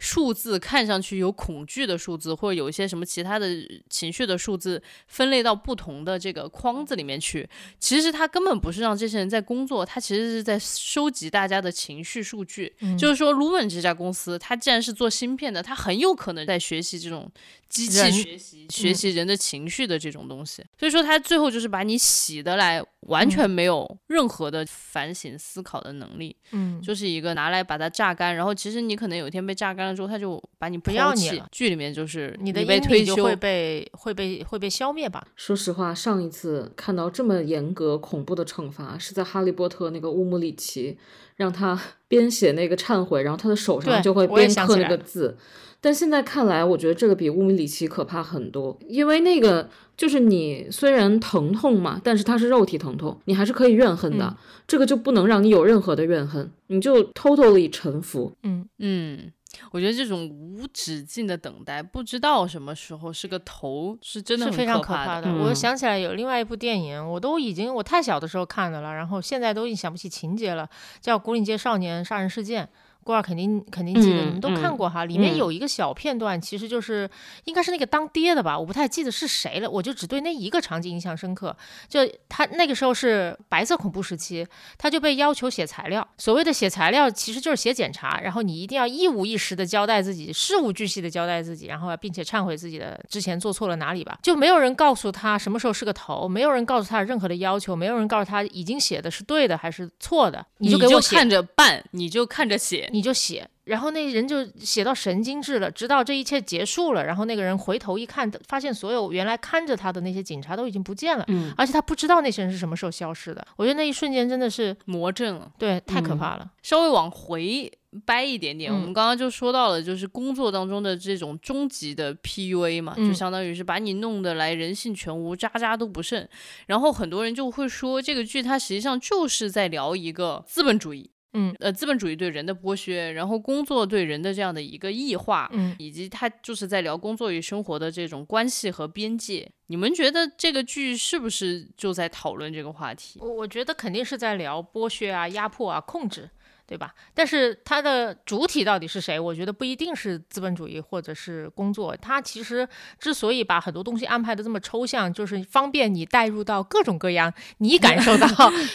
[0.00, 3.46] 数字看上去有恐惧的数字，或者有一些什么其他的
[3.88, 7.48] 情绪的数字，分类到不同的这个框子里面去。
[7.78, 12.74] 其实他根本不是让这些人在工作，他其实是在收集大家的情绪数据。
[12.98, 17.30] 就是说，Lumen 这家公司，它既然是做芯片的，它很有可能在学习这种。
[17.70, 31.46] 机器学习学习人的情绪的这种东西，所以说他最后就是把你洗的来，完全没有任何的反省思考的能力，嗯，就是一个拿来把它榨干，然后其实你可能有一天被榨干了之后，他就把你不要你了。
[31.52, 35.26] 剧里面就是你的被退就会被会被会被消灭吧？
[35.36, 40.96] 说实话，上一次看到这么严格恐怖的惩罚，是在《哈利波特》那个乌姆里奇，
[41.36, 45.36] 让他 边写那个忏悔，然后他的手上就会边刻那个字。
[45.82, 49.66] 但现在看来，我觉得这个比乌米里奇可怕很多，因为那个
[49.96, 54.36] 就是你虽然疼痛嘛，但是它是肉体疼痛，你还是可以怨恨的。
[54.68, 58.30] 这个就不能让你有任何的怨恨，你就 totally 臣服。
[58.42, 59.32] 嗯嗯，
[59.72, 65.32] 我觉得这种无止境的等待，不知道什么时候是个头，是真的是非常可怕的。
[65.42, 70.68] 我想起来有另外一部电影，我都已经我太小的时候看的了，然后现在都已经想不起情节了，
[71.00, 72.64] 叫《古岭街少年杀人事件》。
[73.10, 75.04] 郭二肯定肯定记得，你们都看过哈。
[75.04, 77.10] 里面有一个小片段，其实就是
[77.42, 79.68] 应该是那个当爹的吧，我不太记得是谁了。
[79.68, 81.56] 我就只对那一个场景印象深刻。
[81.88, 84.46] 就他那个时候是白色恐怖时期，
[84.78, 86.06] 他就被要求写材料。
[86.18, 94.16] 所谓的写材料，其实就是写检查，然后你一定要一五一十的交代自己，事无巨细的交代自己，然后并且忏悔自己的之前做错了哪里吧。
[94.22, 100.46] 就没有人告诉他什么时候是个头，没有人告诉他任何的要求，没有人告诉他已经写的是对的还是错的。
[100.58, 102.88] 你就给我看着办，你就看着写。
[102.92, 113.46] 你就写，然后那人就写到神经质了，直到这一切结束了，然后那个人回头一看，发现所有原来看着他的那些警察都已经不见了，嗯，而且他不知道那些人是什么时候消失的。
[113.56, 116.50] 我觉得那一瞬间真的是魔怔了，对，太可怕了。
[116.62, 117.70] 稍微往回
[118.06, 126.28] 掰一点点，我们刚刚就说到了，就是工作当中的这种终极的 PUA 嘛，就相当于是把你弄得来人性全无，渣渣都不剩。
[126.66, 131.10] 然后很多人就会说，这个剧它实际上就是在聊一个资本主义。
[131.32, 139.50] 嗯，呃，资本主义对人的剥削，然后工作对人的这样的一个异化，嗯，以及他就是在聊工作与生活的这种关系和边界。
[139.66, 143.20] 你们觉得这个剧是不是就在讨论这个话题？
[143.20, 146.28] 我我觉得肯定是在聊剥削啊、压迫啊、控制。
[146.70, 146.94] 对吧？
[147.12, 149.18] 但是它的主体到底是谁？
[149.18, 151.96] 我觉得不一定是资本主义或者是工作。
[151.96, 152.66] 它其实
[153.00, 158.28] 之所以把很多东西安排的这么抽象，就是方便你带入到各种各样你 感受到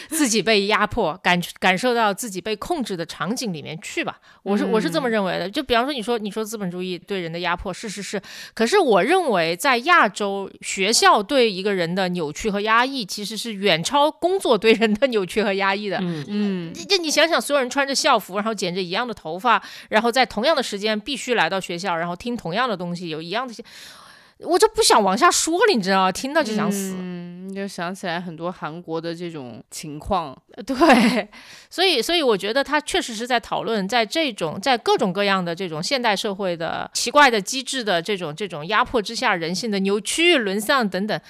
[0.10, 4.20] 自己被压迫、感感受到自己被控制的场景里面去吧。
[4.44, 5.50] 我是我是这么认为的。
[5.50, 8.22] 就比方说，你说你说资本主义对人的压迫，是是是。
[8.54, 15.98] 可是我认为，在亚洲学校对一个人的扭曲和压抑，其实是远超工作对人的扭曲和压抑的。
[16.02, 17.85] 嗯嗯，就你想想，所有人穿。
[17.86, 23.54] 穿着校服，然后剪着一样的头发，然后在同样的时间必须来到学校，然后听同样的东西，有一样的，
[24.40, 26.12] 我就不想往下说了，你知道吗？
[26.12, 26.96] 听到就想死。
[26.98, 30.36] 嗯，就想起来很多韩国的这种情况。
[30.66, 31.30] 对，
[31.70, 41.22] 所以，所以我觉得他确实是在讨论，在这种在各种各样的这种现代社会的奇怪的机制的这种这种压迫之下，人性的扭曲、沦丧等等。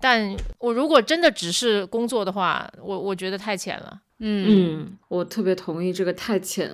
[0.00, 4.00] 但我如果真的只是工作的话，我我觉得太浅了。
[4.20, 6.72] 嗯，我特别同意这个太浅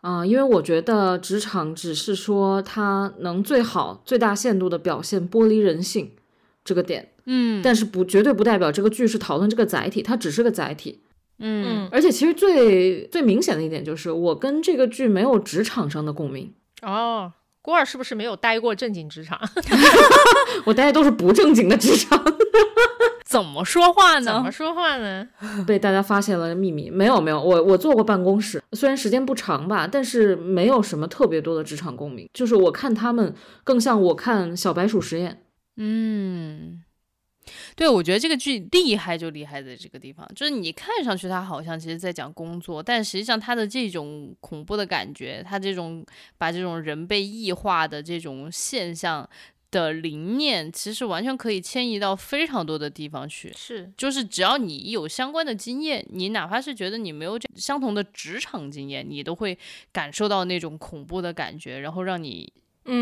[0.00, 6.12] 啊，因为我觉得职场只是说它能最好最大限度的表现剥离人性
[6.64, 7.12] 这个点。
[7.26, 11.02] 嗯，但是不绝对不代表这个剧是讨论这个载体，它只是个载体。
[11.40, 16.52] 嗯，而且其实最最明显的一点就是，我跟这个剧没有职场上的共鸣。
[16.82, 17.32] 哦，
[17.68, 19.38] 郭二是不是没有待过正经职场？
[20.64, 22.18] 我待的都是不正经的职场。
[23.26, 24.24] 怎么说话呢？
[24.24, 25.28] 怎么说话呢？
[25.68, 26.88] 被大家发现了秘密？
[26.88, 32.26] 没有没有，我我做过办公室，虽然时间不长吧，但是没有什么特别多的职场共鸣。
[32.32, 35.42] 就是我看他们更像我看小白鼠实验。
[35.76, 36.82] 嗯，
[37.78, 46.04] 对，我觉得这个剧厉害就厉害在这个地方，就是你看上去它好像其实在讲工作，但实际上它的这种恐怖的感觉，它这种
[46.36, 49.30] 把这种人被异化的这种现象。
[49.70, 59.58] 的灵念其实完全可以迁移到非常多的地方去，是，就是只要你有相关的经验，你哪怕是觉得你没有这相同的职场经验，你都会
[59.92, 62.50] 感受到那种恐怖的感觉，然后让你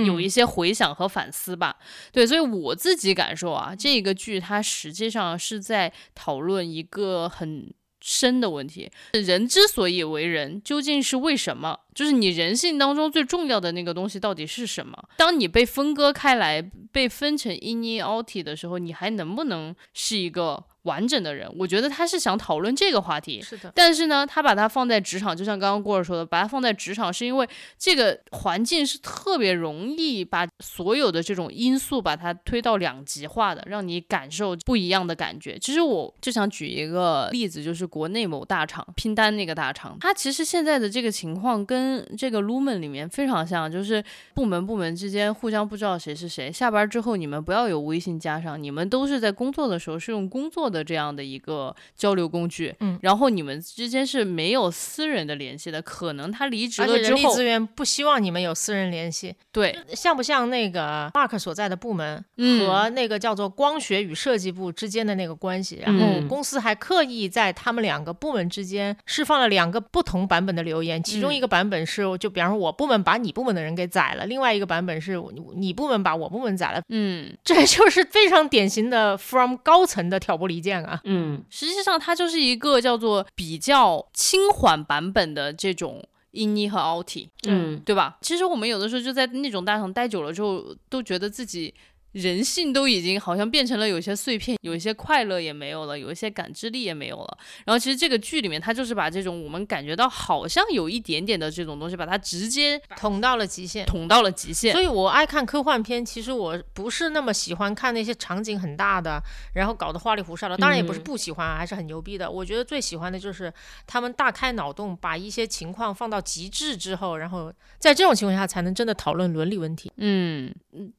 [0.04, 1.76] 有一些回想和反思吧。
[2.12, 7.72] 对，所以我自己感受啊，这个剧它实际上是在讨论一个很。
[8.08, 11.76] 深的问题，人之所以为人，究竟是为什么？
[11.92, 15.08] 就是你人性当中最重要的那个东西到底是什么？
[15.16, 16.62] 当你被分割开来，
[16.92, 20.62] 被分成 ini outi 的时候，你还能不能是一个？
[20.86, 23.70] 完整的人，我觉得他是想讨论这个话题，是的。
[23.74, 35.58] 但是呢，他把它放在职场，就像刚刚郭儿说的，把它放在职场，是因为这个环境是特别容易把所有的这种因素把它推到两极化的，让你感受不一样的感觉。
[35.58, 44.02] 其实我就想举一个例子，就是国内某大厂拼单那个大厂，它其实现在的这个情况跟这个 Lumen 里面非常像，就是
[44.34, 50.75] 部门部门之间互相不知道谁是谁，下班之后你们不要有微信加上，你们都是在工作的时候是用工作的。
[50.76, 65.80] 的这样的一个交流工具，嗯，然后你们之间是没有私人的联系的，可能他离职了之后，人力资源不希望你们有私人联系，对，像不像那个 Mark 所在的部门和那个叫做光学与设计部之间的那个关系？
[65.82, 75.18] 然后公司还刻意在他们两个部门之间释放了两个不同版本的留言，其中一个版本是就比方说我部门把你部门的人给宰了，另外一个版本是
[75.54, 80.65] 你部门把我部门宰了，嗯，这就是非常典型的 from 高层的挑拨离间。
[80.66, 88.18] 见啊，嗯，实际上它就是一个叫做比较轻缓版本的这种 ini 和 outi，嗯，对吧？
[88.20, 91.72] 其实我们有的时候就在那种大厂待久了之后，都觉得自己。
[92.16, 97.38] 人性都已经好像变成了有些碎片，有一些快乐也没有了，有一些感知力也没有了。
[97.66, 104.72] 然后其实这个剧里面，它就是把这种我们感觉到好像有一点点的这种东西，把它直接捅到了极限，捅到了极限。
[104.72, 110.56] 所以我爱看科幻片，其实我不是那么喜欢看那些场景很大的，然后搞得花里胡哨的。
[110.56, 112.30] 当然也不是不喜欢，还是很牛逼的。
[112.30, 113.52] 我觉得最喜欢的就是
[113.86, 119.92] 他们大开脑洞，把一些情况放到极致之后，然后在这种情况下才能真的讨论伦理问题。
[119.98, 120.50] 嗯，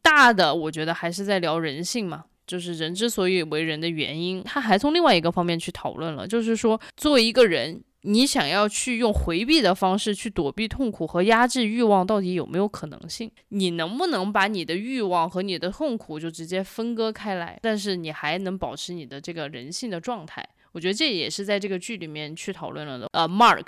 [0.04, 1.07] 大的我觉得还。
[1.08, 4.44] 还是在聊人性嘛，就是人之所以为人的原因。
[4.44, 13.32] 他还从另外一个方面去讨论了，就是说，作为一个人，你想要去用回避的方式去躲避痛苦和压制欲望，到底有没有可能性？
[13.48, 20.46] 你能不能把你的欲望和你的痛苦就直接分割开来，但是你还能保持你的这个人性的状态？
[20.78, 23.08] 我觉得这也是在这个剧里面去讨论了的。
[23.14, 23.66] 呃，Mark，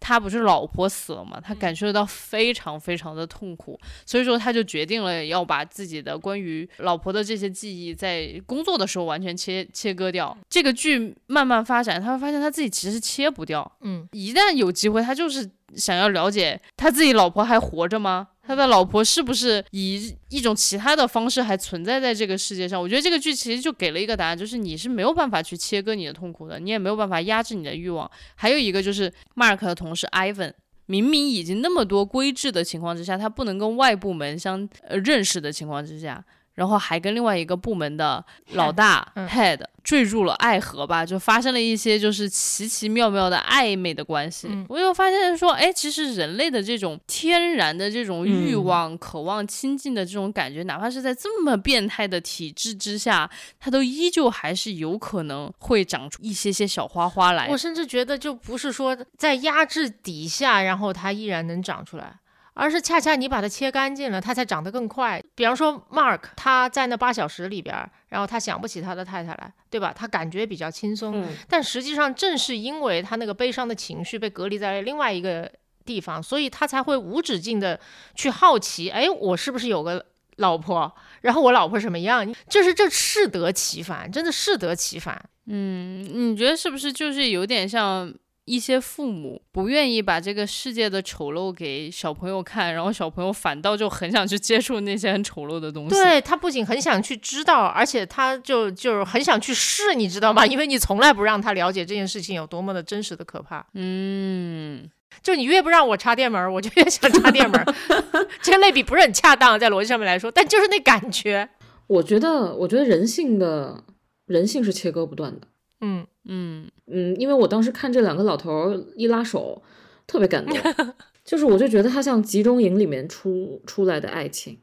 [0.00, 10.36] 他不是老婆死了嘛，他感受到非常非常的痛苦，所以说他就决定了要把自己的关于老婆的这些记忆在工作的时候完全切切割掉。
[10.50, 13.70] 这个剧慢慢发展，他会发现他自己其实切不掉。
[13.82, 18.26] 嗯，一旦有机会，他就是想要了解他自己老婆还活着吗？
[18.48, 22.80] 他的老婆是不是以一种其他的方式还存在在这个世界上？
[22.80, 28.10] 我觉得这个剧其实就给了一个答案，就是你是没有办法去切割你的痛苦的，你也没有办法压制你的欲望。
[28.34, 30.54] 还有一个就是 Mark 的同事 Ivan，
[30.86, 36.24] 明明已经那么多规制的情况之下，他不能跟外部门相呃认识的情况之下。
[36.54, 38.24] 然后还跟另外一个部门的
[38.54, 44.46] 老大 head 坠入了爱河吧，就发生了一些就是奇奇妙妙的暧昧的关系。
[44.68, 57.48] 我又发现说，哎，其实人类的这种天然的这种欲望、渴望亲近的这种感觉，哪怕是在这么变态的体制之下，它都依旧还是有可能会长出一些些小花花来。
[57.48, 62.18] 我甚至觉得，就不是说在压制底下，然后它依然能长出来。
[62.58, 65.22] 而是恰恰你把它切干净了，它才长得更快。
[65.36, 69.94] 比方说，Mark 他在那八小时里边，然后他想不起他的太太来，对吧？
[69.96, 71.24] 他感觉比较轻松。
[71.48, 75.48] 但实际上，正是因为他那个悲伤的情绪被隔离在另外一个
[75.84, 77.78] 地方，所以他才会无止境的
[78.16, 80.04] 去好奇：哎，我是不是有个
[80.38, 80.92] 老婆？
[81.20, 82.26] 然后我老婆什么样？
[82.50, 85.24] 就是这适得其反，真的适得其反。
[85.46, 88.12] 嗯，你觉得是不是就是有点像？
[88.48, 95.90] 一些父母不愿意把这个世界的丑陋给小朋友看，然后小朋友反倒就很想去接触那些很丑陋的东西。
[95.90, 100.44] 对他不仅很想去知道，而且他就就是很想去试，你知道吗？
[100.48, 103.66] 因为你从来不让他了解这件事情有多么的真实的可怕。
[103.74, 104.88] 嗯，
[105.22, 107.62] 就你越不让我插电门，我就越想插电门。
[108.40, 111.48] 这个类比不是很恰当，在逻辑上面来说，但就是那感觉。
[111.86, 113.84] 我觉得，我觉得人性的
[114.26, 115.46] 人性是切割不断的。
[115.80, 119.62] 嗯嗯嗯，因为我当时看这两个老头一拉手，
[120.06, 120.56] 特别感动，
[121.24, 124.58] 就是我就觉得他像集中营里面出出来的爱情，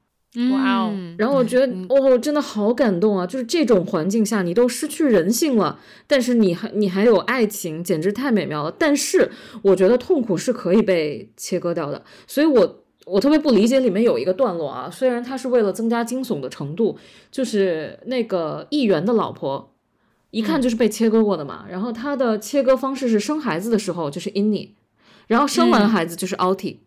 [0.51, 0.93] 哇哦！
[1.17, 3.25] 然后我觉得哦，真的好感动啊！
[3.25, 8.75] 就是这种环境下，你都失去人性了，但是你还你还有爱情，简直太美妙了。
[8.77, 16.97] 但是我觉得痛苦是可以被切割掉的，所以我我特别不理解里面有一个段落啊，虽然他是为了增加惊悚的程度，
[17.31, 19.71] 就是那个议员的老婆。
[20.35, 24.71] 一看就是被切割过的嘛，然后它的切割方式是生孩子的时候就是 Inni，
[25.27, 26.35] 然后生完孩子就是。
[26.35, 26.77] 嗯，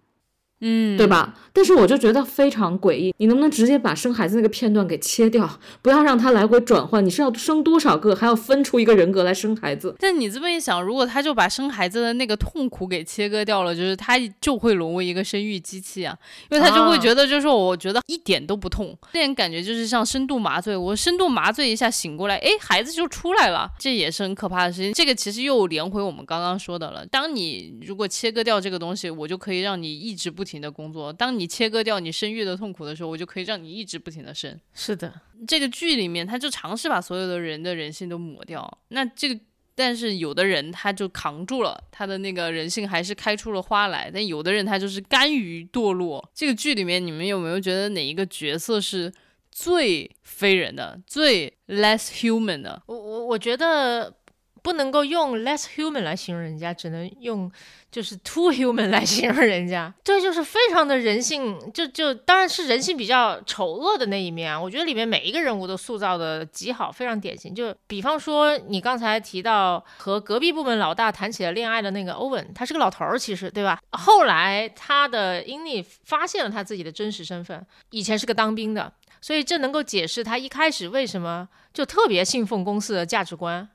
[0.61, 1.35] 对吧？
[1.53, 5.49] 但是我就觉得非常诡异，你能不能直接把生孩子那个片段给切掉，
[5.83, 7.05] 不要让他来回转换？
[7.05, 9.95] 你是要生多少个，还要分出一个人格来生孩子？
[9.99, 16.17] 但你这么一想，如果他就把生孩子的那个痛苦给切割掉了，就是他就会沦为一个生育机器啊，
[16.51, 24.93] 因为他就会觉得，就是我觉得一点都不痛，这点感觉就是像深度麻醉，我深度麻醉一下醒过来，哎，孩子就出来了，这也是很可怕的事情。
[24.93, 31.13] 这个其实又连回我们刚刚说的了，当你如果切割掉这个东西，我就可以让你一直不停的工作。
[31.13, 34.59] 当你切割掉你生育的痛苦的时候，我就可以让你一直不停的生。
[34.73, 35.13] 是的，
[35.47, 38.79] 这个剧里面他就尝试把所有的人的人性都抹掉。
[38.89, 39.39] 那这个，
[39.75, 44.11] 但是有的人他就扛住了，他的那个人性还是开出了花来。
[44.13, 46.27] 但有的人他就是甘于堕落。
[46.35, 49.13] 这个剧里面，你们有没有觉得哪一个角色是
[49.53, 52.83] 最非人的、最 less human 的？
[52.87, 54.15] 我我我觉得。
[54.63, 57.51] 不能够用 less human 来形容人家，只能用
[57.91, 59.93] 就是 too human 来形容人家。
[60.05, 64.61] 这就是非常的人性，就就当然是人性比较丑恶的那一面啊。
[64.61, 67.55] 我觉得里面每一个人物都塑造的极好，非常典型。
[67.55, 73.81] 就比方说你刚才提到和隔壁部门老大谈起了恋爱的那个欧文，他是个老头儿，其实对吧？
[73.93, 83.69] 后来他的英妮发现了他自己的真实身份，以前是个当兵的，所以这能够解释他一开始为什么就特别信奉公司的价值观。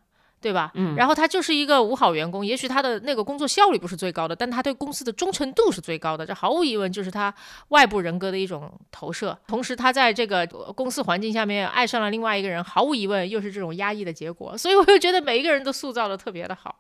[0.44, 0.70] 对吧？
[0.76, 6.26] 嗯，然后他就是一个五好员工，也许他的那个工作效率不是最高的，但他对公司的忠诚度是最高的。
[6.26, 7.34] 这毫无疑问就是他
[7.70, 9.38] 外部人格的一种投射。
[9.48, 14.58] 同时，他在这个公司环境下面爱上了另外一个人，毫无疑问又是这种压抑的结果。
[14.58, 16.76] 所以，我就觉得每一个人都塑造的特别的好。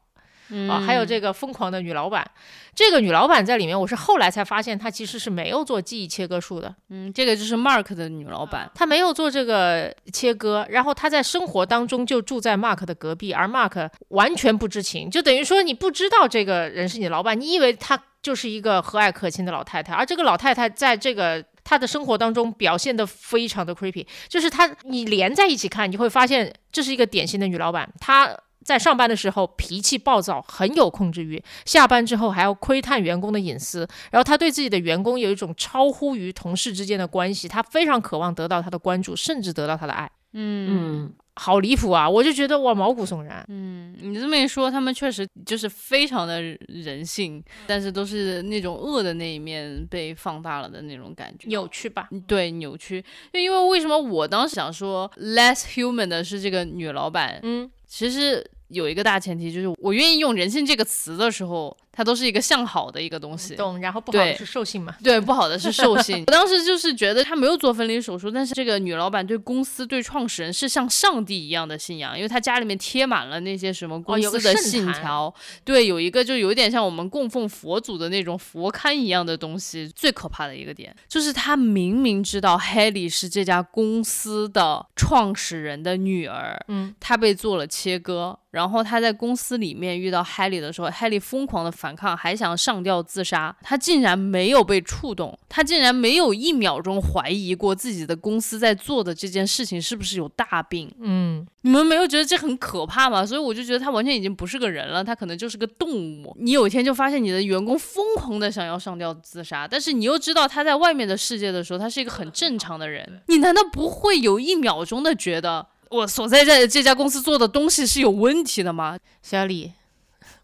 [0.69, 2.29] 啊，还有这个疯狂的女老板，
[2.75, 6.75] 这个女老板在里面，我是后来才发现她其实是没有做记忆切割术的。
[6.89, 28.37] 嗯，这个就是 Mark 的女老板，她没有做这个切割，然后她在生活当中就住在 Mark 的隔壁，而 Mark 完全不知情，就等于说你不知道这个人是你老板，你以为她就是一个和蔼可亲的老太太，而这个老太太在这个她的生活当中表现的非常的 creepy，就是她你连在一起看，你会发现这是一个典型的女老板，她。
[28.63, 33.87] 在上班的时候脾气暴躁，很有控制欲；下班之后还要窥探员工的隐私。
[34.11, 40.09] 然后他对自己的员工有一种超乎于同事之间的关系，他非常渴望得到他的关注，甚至得到他的爱。
[40.33, 42.09] 嗯，好离谱啊！
[42.09, 43.45] 我就觉得哇，毛骨悚然。
[43.49, 52.09] 嗯，你这么一说，他们确实就是非常的人性，但是都是那种恶的那一面被放大了的那种感觉，扭曲吧？
[52.27, 53.03] 对，扭曲。
[53.31, 57.39] 就因为为什么我当时想说 less human 的是这个女老板？
[57.43, 57.69] 嗯。
[57.87, 61.75] 其实有一个大前提，就是我愿意用“人性”这个词的时候。
[61.95, 63.79] 它都是一个向好的一个东西，懂？
[63.79, 64.95] 然后不好的是兽性嘛？
[65.03, 66.23] 对，不好的是兽性。
[66.27, 75.33] 我当时就是觉得他没有做分离手术，但是这个女老板对公司、对创始人是像上帝一样的信仰，因为她家里面贴满了那些什么公司的信条。
[75.63, 79.87] 对，有一个就有点像我们供奉佛祖的那种佛龛一样的东西。
[79.95, 88.39] 最可怕的一个点就是他明明知道 Haley 是这家公司的创始人的女儿，嗯，她被做了切割。
[88.53, 93.53] 然后他在公司里面遇到 Haley 的时候，Haley 疯狂的反抗，还想上吊自杀。
[93.61, 100.89] 他竟然没有被触动，他竟然没有一秒钟怀疑过自己的公司在做的这件事情是不是有大病。
[101.01, 103.25] 嗯，你们没有觉得这很可怕吗？
[103.25, 106.33] 所以我就觉得他完全已经不是个人了，他可能就是个动物。
[106.39, 115.67] 你有一天就发现你的员工疯狂的想要上吊自杀，但是你又知道他在外面的世界的时候，他是一个很正常的人，你难道不会有一秒钟的觉得？
[115.89, 119.73] 我所在在这家公司做的东西是有问题的吗，小李？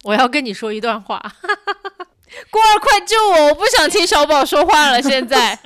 [0.04, 1.20] 我要跟你说一段话，
[2.50, 3.48] 郭儿快救我！
[3.48, 5.02] 我不想听小宝说话了。
[5.02, 5.58] 现在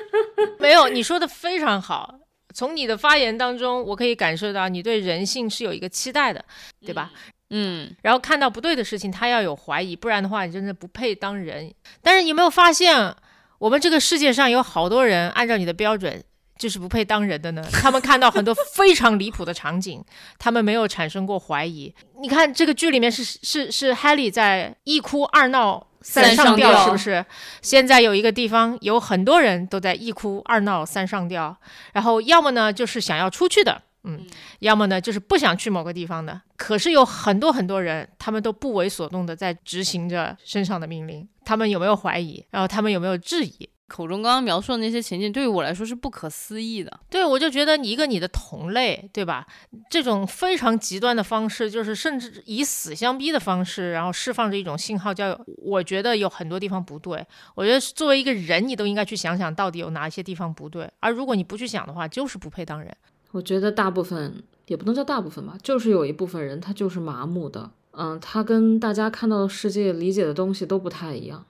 [0.58, 2.14] 没有，你说的非常好。
[2.54, 6.44] 从你的发言当中，我可以感受到你对人性是有一个期待的，
[6.84, 7.12] 对吧？
[7.50, 11.72] 嗯，然后看到不对的事情，他要有怀疑，不然的话，你真的不配当人。
[12.02, 13.14] 但是你有没有发现，
[13.58, 16.22] 我们这个世界上有好多人按照你的标准
[16.58, 17.64] 就是不配当人的呢？
[17.72, 20.04] 他们看到很多非常离谱的场景，
[20.38, 21.94] 他们没有产生过怀疑。
[22.20, 27.24] 你看这个剧里面是是是 Haley 在一哭二闹三上吊，是不是？
[27.62, 31.56] 现在有一个地方有很多人都在一哭二闹三上吊，
[31.92, 33.82] 然后要么呢就是想要出去的。
[34.04, 34.24] 嗯，
[34.60, 41.28] 要么呢就是不想去某个地方的，可是有很多很多人，他们都不为所动的在执行着身上的命令。
[41.44, 42.44] 他们有没有怀疑？
[42.50, 43.68] 然后他们有没有质疑？
[43.88, 47.00] 口中刚刚描述的那些情景，对于我来说是不可思议的。
[47.08, 49.46] 对，我就觉得你一个你的同类，对吧？
[49.90, 57.26] 这种非常极端的方式，就是甚至以死相逼的方式，然后释放着一种信号，叫我觉得有很多地方不对。
[57.54, 60.90] 我觉得作为一个人，你都应该去想想到底有哪一些地方不对。
[61.00, 62.94] 而如果你不去想的话，就是不配当人。
[63.32, 71.44] 我觉得大部分也不能叫大部分吧，就是有一部分人他就是麻木的，嗯，他跟大家看到的世界理解的东西都不太一样，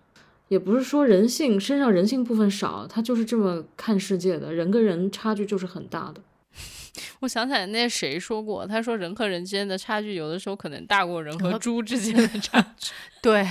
[0.49, 6.21] 也不是说人性身上人性部分少，他就是这么看世界的，人跟人差距就是很大的。
[7.21, 12.91] 我想起来那谁说过，他说人和人之间的差距有的时候可能大过人和猪之间的 差距。
[13.23, 13.47] 对，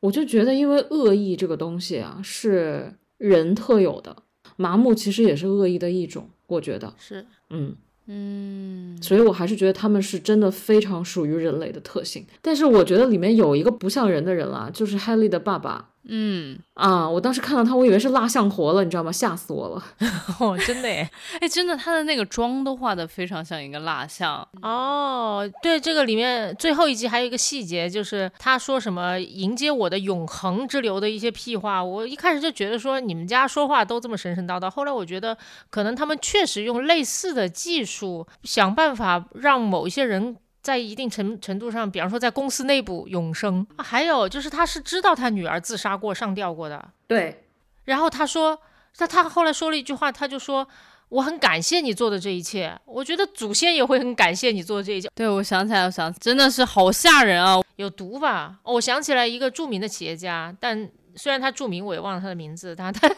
[0.00, 4.14] 我就觉得因为恶意这个东西啊是人特有的，
[4.56, 6.28] 麻木其实也是恶意的一种。
[6.46, 7.74] 我觉得是，嗯
[8.06, 12.26] 嗯，所以我还是觉得他们是真的非常属于人类的特性。
[12.42, 15.88] 但是我觉得里面有一个不像人的人啊，就是 Haley 的爸爸。
[16.08, 19.12] 嗯啊，我当时看到他，我以为是蜡像活了，你知道吗？
[19.12, 19.84] 吓死我了！
[20.40, 21.08] 哦，真的耶，
[21.40, 24.46] 哎，真的，他的那个妆都画的非常像一个蜡像。
[24.62, 31.82] 哦，对，这个里面最后一集还有一个细节，就是他说什么迎接我的永恒之流的一些屁话。
[31.82, 35.36] 我一开始就觉得说你们家说话都这么神神叨叨，后来我觉得
[35.70, 40.36] 可能他们确实用类似的技术想办法让某一些人。
[40.62, 46.88] 在一定程程度上，比方说在公司内部永生，还有就是他是知道他女儿自杀过、上吊过的。
[47.08, 47.44] 对。
[47.84, 48.56] 然后他说，
[48.98, 50.66] 那他后来说了一句话，他就说
[51.10, 55.10] ：“我很感谢你做的这一切。”我觉得祖先也会很感谢你做的这一切。
[55.16, 57.60] 对，我想起来，我想真的是好吓人啊！
[57.74, 58.60] 有毒吧？
[58.62, 62.76] 我想起来一个著名的企业家，但虽然他著名，我也忘了他的名字。
[62.76, 63.10] 他他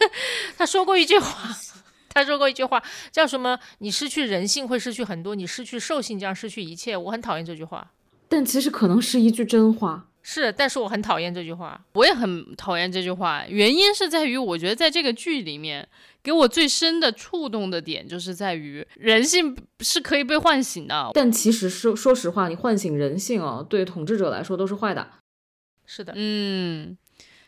[0.57, 1.49] 他说过一句话。
[2.15, 3.59] 他说过一句话，叫什么？
[3.79, 6.95] 你失去人性会失去很多，你失去兽性将失去一切。
[6.95, 7.91] 我很讨厌这句话，
[8.29, 10.07] 但其实可能是一句真话。
[10.23, 11.79] 是，但是我很讨厌这句话。
[11.91, 15.87] 我也很讨厌这句话，原因是在于，我觉得在这个剧里面，
[16.23, 21.11] 给我最深的触动的点，就是在于人性是可以被唤醒的。
[21.13, 25.07] 但其实说说实话，你唤醒人性哦，对统治者来说都是坏的。
[25.85, 26.97] 是的，嗯，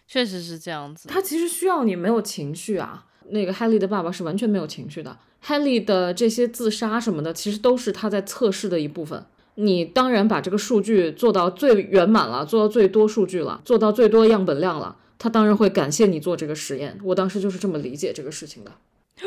[0.07, 1.07] 确实是这样子。
[1.07, 3.05] 他其实需要你没有情绪啊。
[3.30, 9.25] 那个 Haley 的爸爸是完全没有情绪的，Haley 的这些自杀什么的，其实都是他在测试的一部分。
[9.55, 16.99] 你当然把这个数据做到最圆满了，做到最多数据了，做到最多样本量了，他当然会感谢你做这个实验。
[17.03, 18.71] 我当时就是这么理解这个事情的。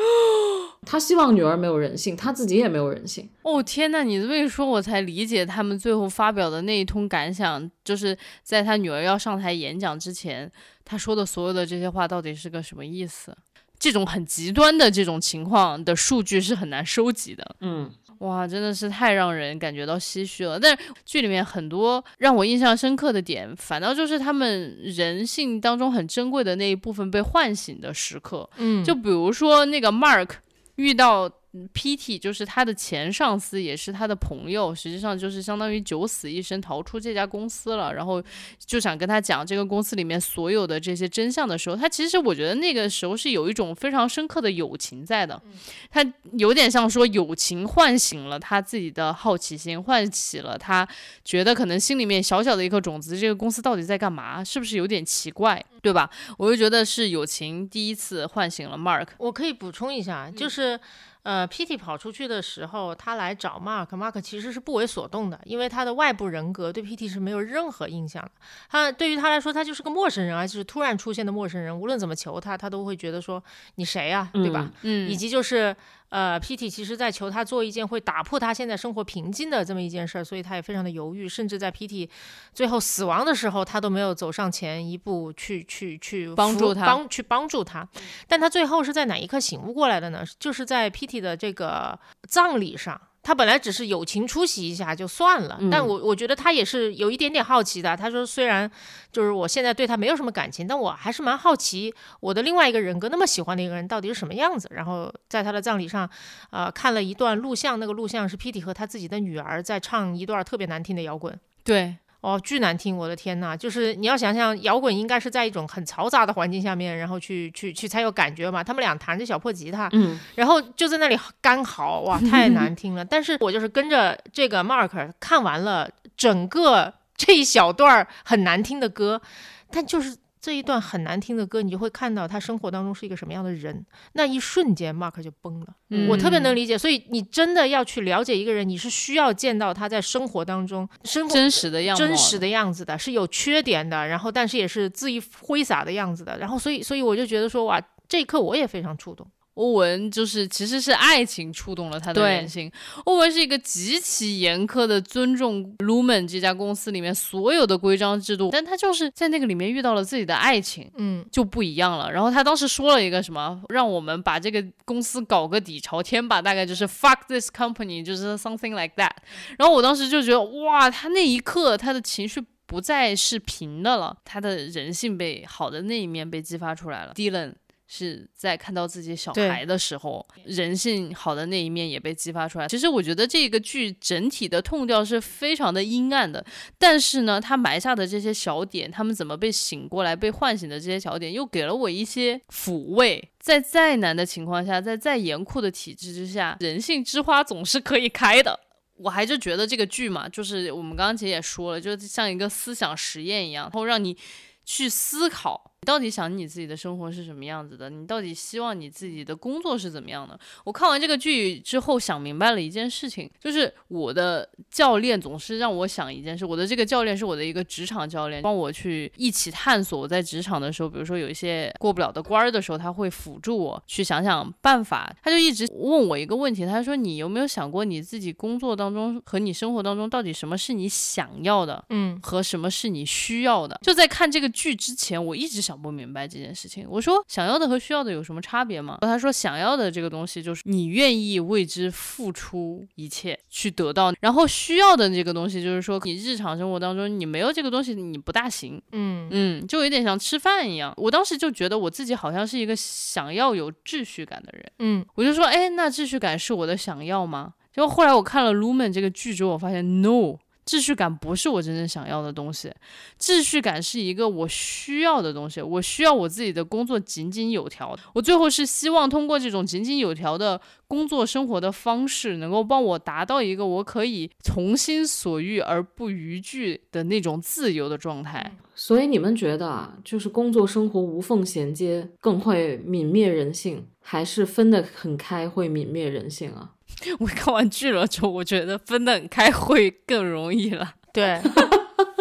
[0.86, 3.28] 他希望女儿没有人性，他自己也没有人性。
[3.42, 10.50] 哦天呐，你这么一说，我才理解他们最后发表的那一通感想，就是在他女儿要上台演讲之前，
[10.84, 13.36] 他说的所有的这些话到底是个什么意思？
[13.80, 17.56] 这种很极端的这种情况的数据是很难收集的。
[17.60, 20.60] 嗯，哇，真的是太让人感觉到唏嘘了。
[20.60, 28.48] 但是剧里面很多让我印象深刻的点，反倒就是他们人性当中很珍贵的那一部分被唤醒的时刻。
[28.58, 30.28] 嗯，就比如说那个 Mark
[30.76, 31.28] 遇到。
[31.72, 32.16] P.T.
[32.16, 37.92] 就是他的前上司，也是他的朋友，实际上就是相当于九死一生逃出这家公司了。
[37.92, 38.22] 然后
[38.64, 45.42] 就想跟他讲这个公司里面所有的这些真相的时候，他其实我觉得那个时候是有一种非常深刻的友情在的。
[45.90, 46.04] 他
[46.38, 50.86] 有点像说友情唤醒了他自己的好奇心，唤起了他
[51.24, 54.44] 觉得可能心里面小小的一颗种子，这个公司到底在干嘛？
[54.44, 55.60] 是不是有点奇怪？
[55.82, 56.08] 对吧？
[56.38, 59.08] 我就觉得是友情第一次唤醒了 Mark。
[59.18, 60.78] 我可以补充一下，就是。
[61.22, 61.76] 呃，P.T.
[61.76, 67.08] 跑出去的时候，他来找 Mark，Mark 其实是不为所动的，因为他的外部人格对 P.T.
[67.08, 68.30] 是没有任何印象的。
[68.68, 73.42] 他对于他来说，他就是个陌生人，而且是突然出现的陌生人，无论怎么求他，他都会觉得说
[73.74, 74.70] 你谁呀，对吧？
[74.82, 75.76] 嗯，以及就是。
[76.10, 76.68] 呃，P.T.
[76.68, 82.10] 其实在求他做一件会打破他现在生活平静的这么一件事儿，所以他也非常的犹豫，甚至在 P.T.
[82.52, 87.88] 最后死亡的时候，他都没有走上前一步去去去帮助他，帮去帮助他。
[88.28, 90.24] 但他最后是在哪一刻醒悟过来的呢？
[90.38, 91.20] 就是在 P.T.
[91.20, 91.98] 的这个
[92.28, 93.00] 葬礼上。
[93.22, 97.96] 他本来只是友情出席一下就算了，但我我觉得他也是有一点点好奇的。
[97.96, 98.70] 他说，虽然
[99.12, 104.68] 就是我现在对他没有什么感情，但我还是蛮好奇我的另外一个人格那么喜欢的一个人到底是什么样子。
[104.72, 106.08] 然后在他的葬礼上，
[106.50, 111.38] 呃，看了一段录像，那个录像是 P.T 和他自己的女儿在唱一段特别难听的摇滚。
[111.62, 111.96] 对。
[112.20, 112.96] 哦，巨难听！
[112.96, 118.62] 我的天呐，就是你要想想，摇滚应该是在一种很嘈杂的环境下面，然后去去去才有感觉嘛。
[118.62, 123.04] 他们俩弹着小破吉他，嗯，然后就在那里干嚎，哇，太难听了。
[123.04, 129.22] 但是我就是跟着这个 Mark 看完了整个这一小段很难听的歌，
[129.70, 130.16] 但就是。
[130.40, 133.84] 这一段很难听的歌，你就会看到他生活当中是一个什么样的人。
[134.14, 135.66] 那一瞬间，Mark 就崩了。
[136.08, 146.38] 我特别能理解，所以你真的要去了解一个人，你是需要见到他在生活当中生活真实的样真实的样子的，是有缺点的，然后但是也是恣意挥洒的样子的。
[146.38, 149.26] 然后，所以，所以我就觉得说，哇，这一刻我也非常触动。
[149.60, 152.72] 欧文就是其实是爱情触动了他的人心。
[153.04, 162.10] 欧文是一个极其严苛的尊重 Lumen 这家公司里面所有的规章制度，但他就是在那个里面遇到了自己的爱情，嗯，就不一样了。
[162.10, 169.12] 然后他当时说了一个什么，让我们把这个公司搞个底朝天吧，大概就是 fuck this company，就是 something like that。
[169.58, 177.12] 然后我当时就觉得哇，他那一刻他的情绪不再是平的了，他的人性被好的那一面被激发出来了。
[177.14, 177.52] Dylan。
[177.92, 182.68] 是在看到自己小孩的时候，人性好的那一面也被激发出来。
[182.68, 186.44] 其实我觉得这个剧整体的痛调是非常的阴暗的，
[186.78, 193.28] 但是呢，他埋下的这些小点，他们怎么被醒过来、被唤醒的这些小点，又给了我一些抚慰。
[193.40, 198.56] 在再难的情况下，在再严酷的体制之下，人性之花总是可以开的。
[198.98, 204.16] 我还是觉得这个剧嘛，就是我们刚刚其实也说了，就像一个思想实验一样，然后让你
[204.64, 205.69] 去思考。
[205.82, 207.88] 你到底想你自己的生活是什么样子的？
[207.88, 210.38] 你到底希望你自己的工作是怎么样的？
[210.64, 216.44] 我看完这个剧之后，想明白了一件事情，就是我的教练总是让我想一件事。
[216.44, 225.10] 我的这个教练是我的一个职场教练，帮我去一起探索我在职场的时候，比如说有一些过不了的关儿的时候，他会辅助我去想想办法。
[225.22, 235.69] 他就一直问我一个问题，他说：“你有没有想过你自己工作当中和你生活当中到底什么是你想要的，嗯，和什么是你需要的？”就在看这个剧之前，我一直想。
[235.70, 238.98] 想不明白这件事情，我说想要的和需要的有什么差别吗？
[239.02, 250.92] 他说想要的这个东西就是你愿意为之付出一切去得到，然后需要的这个东西就是说你日常生活当中你没有这个东西你不大行，嗯嗯，就有点像吃饭一样。
[250.96, 257.54] 我当时就觉得我自己好像是一个想要有秩序感的人，嗯，我就说哎，那秩序感是我的想要吗？
[257.72, 260.36] 结果后来我看了《Lumen》这个剧之后，我发现 No。
[260.70, 262.72] 秩序感不是我真正想要的东西，
[263.18, 265.60] 秩序感是一个我需要的东西。
[265.60, 267.98] 我需要我自己的工作井井有条。
[268.14, 278.56] 我最后是希望通过这种井井有条的工作生活的方式，能够帮我达到一个我可以从心所欲而不逾矩的那种自由的状态。
[278.76, 286.70] 所以你们觉得啊，就是工作生活无缝衔接更会泯灭人性，还是分得很开会泯灭人性啊？
[287.20, 290.94] 我看完剧了之后，我觉得分得很开会更容易了。
[291.12, 291.40] 对，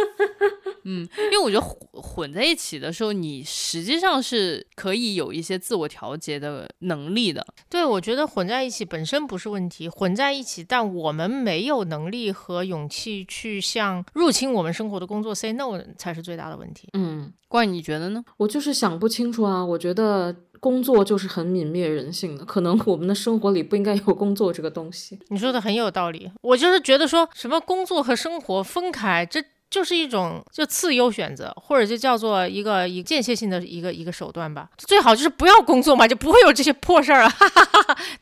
[0.84, 7.46] 嗯，因为我觉得混混在一起的时候，你实际上是可以有一些自我调节的能力的。
[7.70, 16.90] 对，我觉得混在一起本身不是问题，混在一起，但我们没有能力和勇气去向入侵我们生活的工作 say no 才是最大的问题。
[16.94, 18.24] 嗯，怪你觉得呢？
[18.38, 20.36] 我就是想不清楚啊，我觉得。
[20.60, 25.20] 工作就是很泯灭人性的，可能我们的生活里不应该有工作这个东西。
[25.30, 34.68] 你说的很有道理，我就是觉得说什么工作和生活分开，这就是一种就次优选择，或者就叫做一个一间歇性的一个一个手段吧。
[34.78, 37.32] 最好就是不要工作嘛，就不会有这些破事儿啊。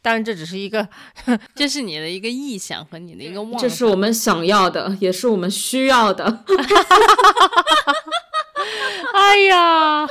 [0.01, 0.87] 当然这只是一个，
[1.55, 6.43] 这是你的一个臆想和你的一个妄想，这是我们想要的，也是我们需要的。
[9.13, 10.07] 哎呀。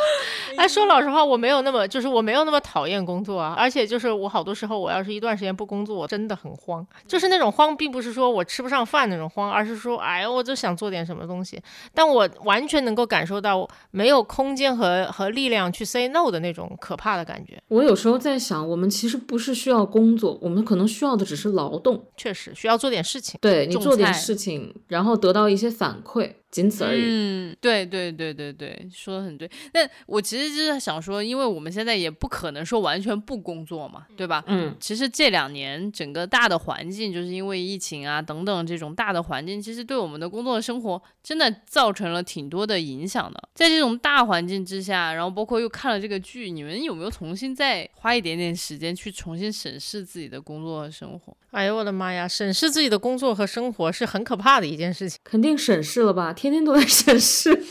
[0.57, 3.55] 哎，说老实话，我没有那么，就是我没有那么讨厌工作啊。
[3.59, 6.87] 而且就是我好多时候，我要是一段时间不工作，我真的很慌。
[7.07, 11.61] 就是那种慌，并不是说我吃不上饭那种慌，而是说，哎呀，我就想做点什么东西。
[11.93, 17.59] 但我完全能够感受到没有空间和和力量去 say no 的那种可怕的感觉。
[17.69, 22.03] 我有时候在想，我们其实不是需要工作，我们可能需要的只是劳动。
[22.17, 26.33] 确实需要做点事情，对你做点事情，然后得到一些反馈。
[26.57, 27.03] 仅此而已。
[27.05, 29.51] 嗯，对对对对对，说的很对。
[29.75, 34.43] 那我其实就是想说，因为我们现在也不可能说完全不工作嘛，对吧？
[34.47, 43.49] 嗯，其实这两年整个大的环境，就是因为疫情啊等等这种大的环境，其实对我们的工作生活真的造成了挺多的影响的。
[43.55, 51.37] 在这种大环境之下，然后包括又看了这个剧，你们有没有重新再花一点点时间去重新审视自己的工作和生活？
[51.51, 55.19] 哎呦我的妈呀，审视自己的工作和生活是很可怕的一件事情。
[55.25, 56.33] 肯定审视了吧？
[56.33, 57.63] 天天天都在显示。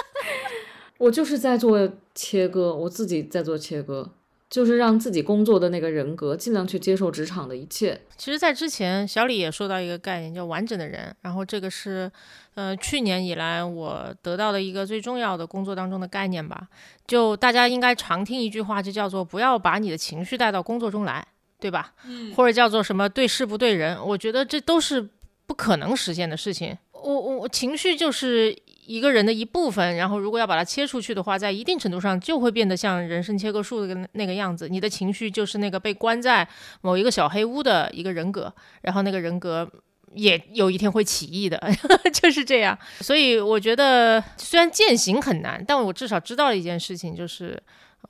[0.98, 4.12] 我就是在做切割，我自己在做切割。
[4.48, 8.00] 就是让自己工作的那个人格尽量去接受职场的一切。
[8.16, 11.14] 其实，在之前，小李也说到一个概念，叫完整的人。
[11.22, 12.10] 然后，这个是，
[12.54, 16.68] 呃，去年以来我得到的一个最重要的工作当中的概念吧。
[17.08, 21.26] 就大家应该常听一句话，就叫做不要把你的情绪带到工作中来，
[21.58, 21.92] 对吧？
[22.06, 22.32] 嗯。
[22.32, 23.98] 或者叫做什么对事不对人？
[24.06, 25.10] 我觉得这都是
[25.44, 26.78] 不可能实现的事情。
[27.02, 28.56] 我我情绪就是。
[28.86, 34.68] 一个人的一部分，然后如果要把它切出去的话，在一定程度上就会变得像人生切割术的那个样子。
[34.68, 36.46] 你的情绪就是那个被关在
[36.82, 39.68] 某一个小黑屋的一个人格，然后那个人格
[40.14, 41.60] 也有一天会起义的，
[42.14, 42.78] 就是这样。
[43.00, 47.60] 所以我觉得，虽然践行很难，但我至少知道了一件事情，就是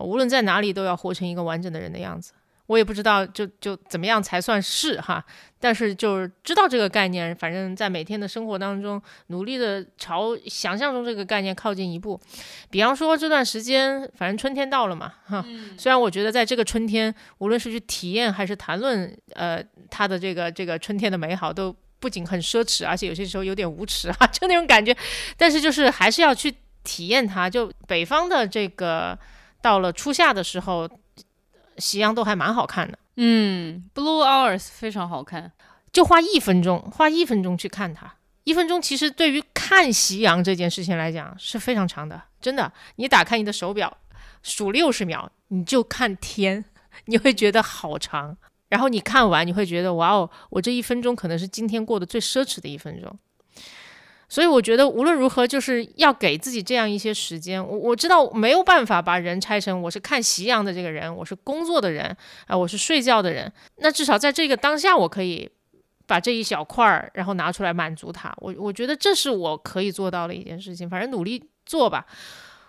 [0.01, 2.33] 无论在哪里都要活成一个完整的人的样子。
[2.67, 5.25] 我也不知道，就就怎么样才算是哈，
[5.61, 12.21] 但是就是知道这个概念，反正在每天的生活当中，努力的朝想象中这个概念靠近一步。
[12.69, 15.45] 比方说这段时间，反正春天到了嘛，哈，
[15.79, 24.97] 虽然我觉得在这个春天，无论是去体验还是谈论，呃，它的这个这个春天的美好，都不仅很奢侈，而且有些时候有点无耻啊，就那种感觉。
[25.37, 26.53] 但是就是还是要去
[26.83, 27.49] 体验它。
[27.49, 29.17] 就北方的这个
[29.63, 30.91] 到了初夏的时候。
[31.79, 35.53] 夕阳都还蛮好看的，嗯，Blue Hours 非常好看，
[35.93, 38.15] 就花一分钟，花一分钟去看它，
[38.45, 42.73] 一分钟其实对于看夕阳这件事情来讲是非常长的，真的。
[42.97, 43.97] 你打开你的手表，
[44.43, 46.65] 数六十秒，你就看天，
[47.07, 48.37] 你会觉得好长。
[48.69, 53.17] 然后你看完，你会觉得哇哦，我这一分钟可能是今天过得最奢侈的一分钟。
[54.29, 57.65] 所以我觉得无论如何，就是要给自己这样一些时间。
[57.65, 62.17] 我我知道没有办法把人拆成我是看夕阳的这个人，我是工作的人，
[62.47, 63.51] 啊，我是睡觉的人。
[63.77, 65.49] 那至少在这个当下，我可以
[66.07, 68.35] 把这一小块儿，然后拿出来满足他。
[68.39, 70.91] 我我觉得这是我可以做到的一件事情。
[70.91, 72.05] 反正努力做吧。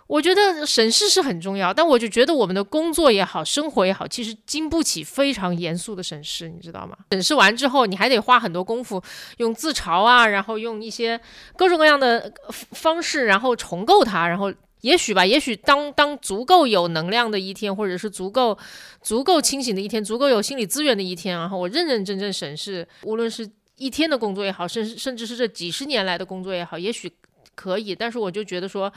[0.08, 6.96] 我觉得审视是很重要，但我就觉得我们的工作也好，生活也好，其实经不起非常严肃的审视，你知道吗？
[7.12, 9.02] 审视完之后，你还得花很多功夫，
[9.36, 11.20] 用自嘲啊，然后用一些
[11.56, 12.32] 各种各样的
[12.72, 14.26] 方式，然后重构它。
[14.26, 14.50] 然后
[14.80, 18.56] 也许吧，也许当当足够有能量的一天，或者是足够
[19.02, 23.46] 足够清醒的一天，足够有心理资源的一天，然后我认认真真审视，无论是
[23.76, 27.12] 一天的工作也好，甚甚至是这几十年来的工作也好，也许
[27.54, 27.94] 可以。
[27.94, 28.90] 但是我就觉得说。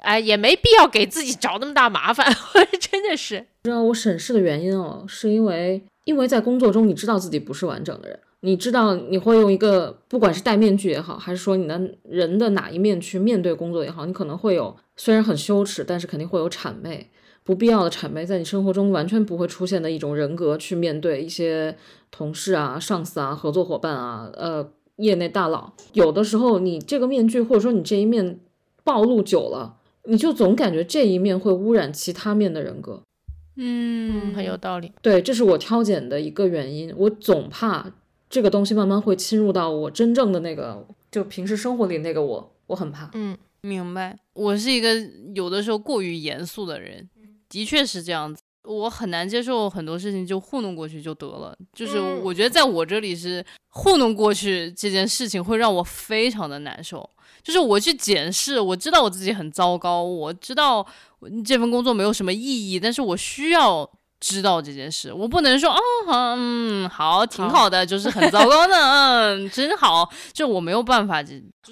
[0.00, 2.32] 哎，也没必要给自己找那么大麻烦，
[2.80, 3.46] 真的是。
[3.64, 17.10] 知道我审视的原因哦，是因为因为在工作中，你知道自己不是完整的人，你知道你会用一个不管是戴面具也好，还是说你的人的哪一面去面对工作也好，你可能会有虽然很羞耻，但是肯定会有谄媚，
[17.42, 21.76] 不必要的谄媚，在你生活中完全不会出现的一种人格去面对一些
[22.10, 25.72] 同事啊、上司啊、合作伙伴啊、呃，业内大佬。
[25.92, 28.38] 有的时候你这个面具或者说你这一面
[28.84, 29.74] 暴露久了。
[30.08, 33.02] 你就总感觉这一面会污染其他面的人格，
[33.56, 34.90] 嗯，很有道理。
[35.02, 36.90] 对，这是我挑拣的一个原因。
[36.96, 37.92] 我总怕
[38.30, 43.10] 这个东西慢慢会侵入到我真正的那个，就平时生活里那个我，我很怕。
[43.12, 44.18] 嗯，明白。
[44.32, 44.94] 我是一个
[45.34, 47.08] 有的时候过于严肃的人，
[47.48, 48.40] 的确是这样子。
[48.68, 51.56] 我很难接受很多事情就糊弄过去就得了。
[51.72, 57.08] 就是我觉得在我这里是糊弄过去这件事情会让我非常的难受。
[57.42, 60.86] 就是我去检视，我知道我自己很糟糕，我知道
[61.44, 63.88] 这份工作没有什么意义，但是我需要
[64.20, 65.78] 知道这件事，我不能说啊，
[66.36, 71.22] 嗯，好，挺好的，就是很糟糕的，嗯， 真好，就我没有办法，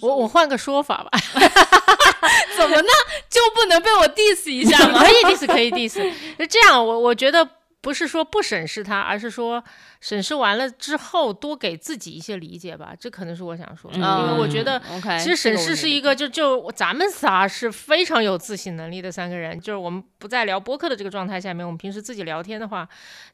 [0.01, 1.19] 我我换个说法吧，
[2.57, 2.89] 怎么呢？
[3.29, 5.03] 就不能被我 diss 一下吗？
[5.05, 5.95] 可以 diss，可以 diss，
[6.39, 7.47] 就这样，我我觉得
[7.87, 9.63] 不是说不审视他，而是说。
[9.99, 13.97] 审视完了之后，多给自己一些理解吧，这可能是我想说的。
[13.97, 14.81] 因为我觉得，
[15.19, 19.59] 其实审视是一个，就就咱们仨是非常有自省能力的三个人。
[19.59, 22.89] 就是我们不在聊播客的这个状态下面，我们平时自己聊天的话，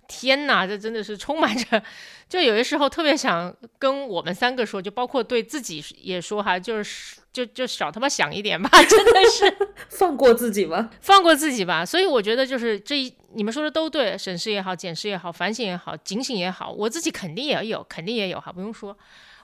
[0.07, 1.83] 天哪，这真的是充满着。
[2.29, 11.85] 就有些时候特别想跟我们三个说，就包括对自己也说哈，就是就就少他妈想一点吧，真的是放过自己吧，放过自己吧。
[11.85, 13.13] 所以我觉得就是这一。
[13.35, 18.97] 你们说的都对，审视也好，检视也好，反省也好，警醒也好，我自己肯定也有，肯定也有哈，不用说。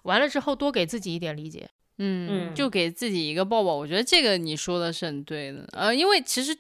[0.03, 1.69] 完了之后，多给自己一点理解，
[1.99, 3.75] 嗯，就给自己一个抱抱。
[3.75, 6.55] 我觉得这个你说的是很对的，呃，因为其实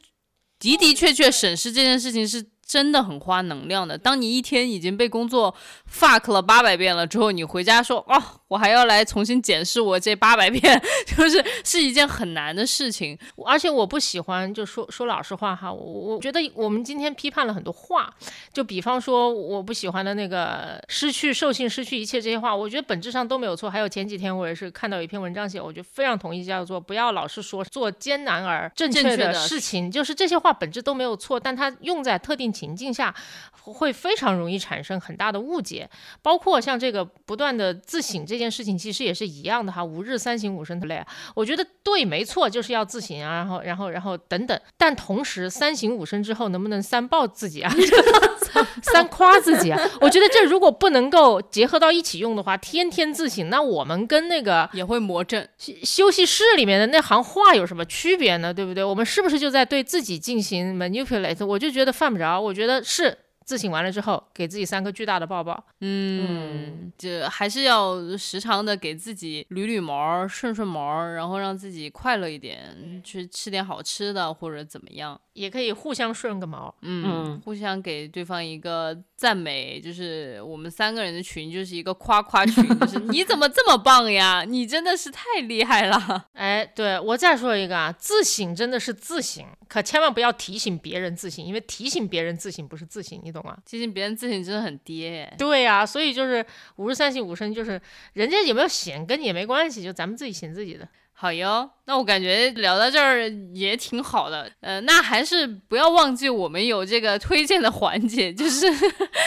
[0.58, 2.44] 的的确确审视这件事情是。
[2.68, 3.96] 真的很花能量的。
[3.96, 5.52] 当你一天已经被工作
[5.90, 10.78] fuck 了八百遍了之后，你回家说哦，我还要来重新检视我这八百遍，
[11.16, 13.18] 就是是一件很难的事情。
[13.46, 15.82] 而且我不喜欢，就说说老实话哈，我
[16.16, 18.12] 我觉得我们今天批判了很多话，
[18.52, 23.70] 就比方说我不喜欢的那个失去兽性、失去一切这些话，我觉得本质上都没有错。
[23.70, 32.52] 还有前几天我也是看到一篇文章写，我就非常同意，叫做不要老是说做艰难而正确的事情，就是这些话本质都没有错，但它用在特定。
[32.58, 33.14] 情境下，
[33.52, 35.88] 会非常容易产生很大的误解。
[36.22, 39.84] 包括像这个不断的自省这件事情，其实也是一样的哈。
[39.84, 41.04] 吾日三省吾身的累，
[41.34, 44.60] 我觉得对，没错，就是要自省啊，然后，然后，然后等等。
[44.76, 47.72] 但同时，三省吾身之后，能不能三抱自己啊？
[48.82, 49.80] 三夸自己啊？
[50.00, 55.46] 我觉得这如果不能够结合到一起用的话，天天自省，那我们跟那个也会魔怔。
[55.84, 58.52] 休息室里面的那行话有什么区别呢？
[58.52, 58.82] 对不对？
[58.82, 61.44] 我们是不是就在对自己进行 manipulate？
[61.44, 62.40] 我就觉得犯不着。
[62.48, 63.16] 我觉得是。
[63.48, 65.64] 自省完了之后，给自己三个巨大的抱抱。
[65.80, 76.74] 嗯，就还是要时常的给自己捋捋毛、顺顺毛，然后让自己快乐一点，去吃点好吃的或者怎么样，也可以互相顺个毛。
[76.82, 84.44] 嗯，互相给对方一个赞美，就是我们三个人的群就是一个夸夸群，就是 你怎么这么棒呀？
[84.46, 86.26] 你真的是太厉害了。
[86.34, 93.56] 哎，对我再说一个啊，自省真的是自省，可千万不要提醒别人自省，因为提醒别人自省不是自省，你懂吗。
[93.64, 96.44] 提醒别人自省真的很跌，对呀，所以就是
[96.76, 97.80] 五十三省吾身，就是
[98.14, 100.88] 人家有没有醒跟你也没关系，就咱们自己醒自己的。
[101.20, 108.66] 好哟，那我感觉聊到这儿也挺好的，呃，那还是不要忘记我们有这个推荐的环节， 就是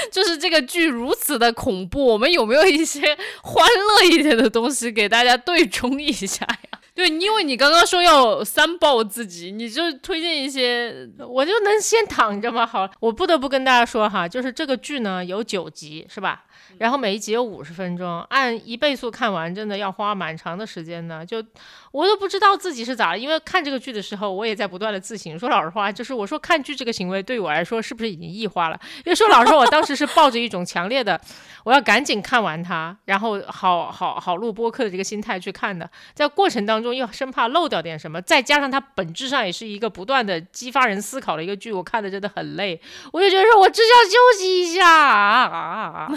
[0.09, 3.01] 就是这个剧如此的恐怖，我们有没有一些
[3.43, 6.79] 欢乐一点的东西给大家对冲一下呀？
[6.93, 12.65] 对，因为你刚刚说要三抱自己，你就推荐一些，我就能先躺着吗？
[12.65, 16.43] 好，我不得不跟大家说哈，就是这个剧呢有九集，是吧？
[16.77, 21.25] 然后每一集有五十分钟，按一倍速看完，真的要花蛮长的时间的。
[21.25, 21.43] 就
[21.91, 25.37] 我都不知道自己是咋了，因为看这个剧的时候，我也在不断的自省。
[25.37, 28.79] 说老实话，就是我说看剧这个行为对我来说是不是已经异化了？
[29.05, 31.19] 因为说老实话，我当时是抱着一种强烈的
[31.63, 35.89] 我要赶紧看完它，然后好好好录播客的这个心态去看的。
[36.13, 42.79] 在过程当中中又生怕漏掉点什么，再加上它本质上也是一个不断的激发人思考的一个剧，我看的真的很累。
[43.11, 46.11] 我就觉得说我只想休息一下啊。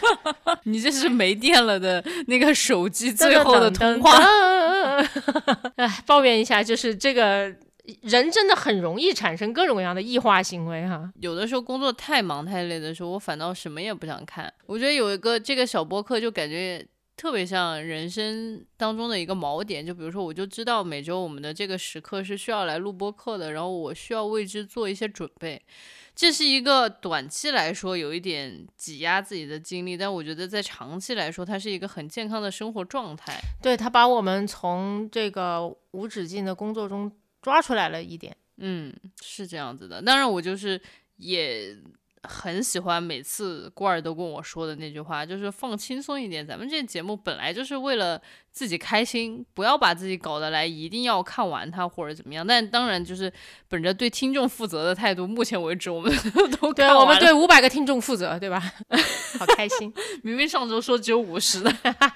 [0.64, 4.10] 你这是没电了的那个手机最后的通话。
[5.76, 7.52] 哎，抱怨一下，就是这个
[8.02, 11.10] 人真的很容易产生各种各样的异化行为哈。
[11.20, 14.52] 有的时候工作太忙太累的时候，我反倒什么也不想看。
[14.66, 16.84] 我觉得有一个这个小播客，就感觉
[17.20, 19.84] 特别像人生当中的一个锚点。
[19.84, 25.60] 就比如说，我就知道每周我们的这个时刻是需要来录播课的，然后我需要为之做一些准备。
[26.16, 33.38] 这是一个短期来说有一点挤压自己的精力，但我觉得在长期来说，它是一个很健康的生活状态。
[33.60, 37.12] 对它把我们从这个无止境的工作中
[37.42, 40.00] 抓出来了一点，嗯，是这样子的。
[40.00, 40.80] 当然，我就是
[41.16, 41.76] 也。
[42.22, 46.46] 很喜欢每次郭儿都跟我说的那句话，就是放轻松一点。
[46.46, 48.20] 咱们这节目本来就是为了
[48.52, 52.46] 自己开心，不要把自己搞得来一定要看完它或者怎么样。
[52.46, 53.32] 但当然就是
[53.68, 56.12] 本着对听众负责的态度，目前为止我们
[56.60, 58.60] 都对我们对五百个听众负责，对吧？
[59.38, 59.92] 好开心，
[60.22, 61.72] 明明上周说只有五十的，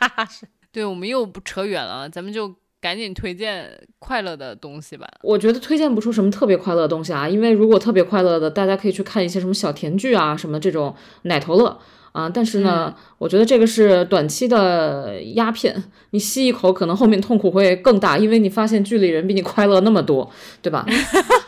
[0.71, 2.55] 对我们又不扯远了，咱们就。
[2.85, 3.67] 赶紧推荐
[3.99, 5.09] 快乐的东西吧。
[5.23, 11.79] 我觉得推荐不出什么特别快乐的东西啊，因为如果特别快乐的，大家可以去看一些什么小甜剧啊，什么这种奶头乐
[12.13, 12.29] 啊。
[12.29, 20.31] 但是呢，我觉得这个是短期的鸦片，你吸一口，可能后面痛苦会更大，因为你发现剧里人比你快乐那么多，
[20.61, 20.85] 对吧？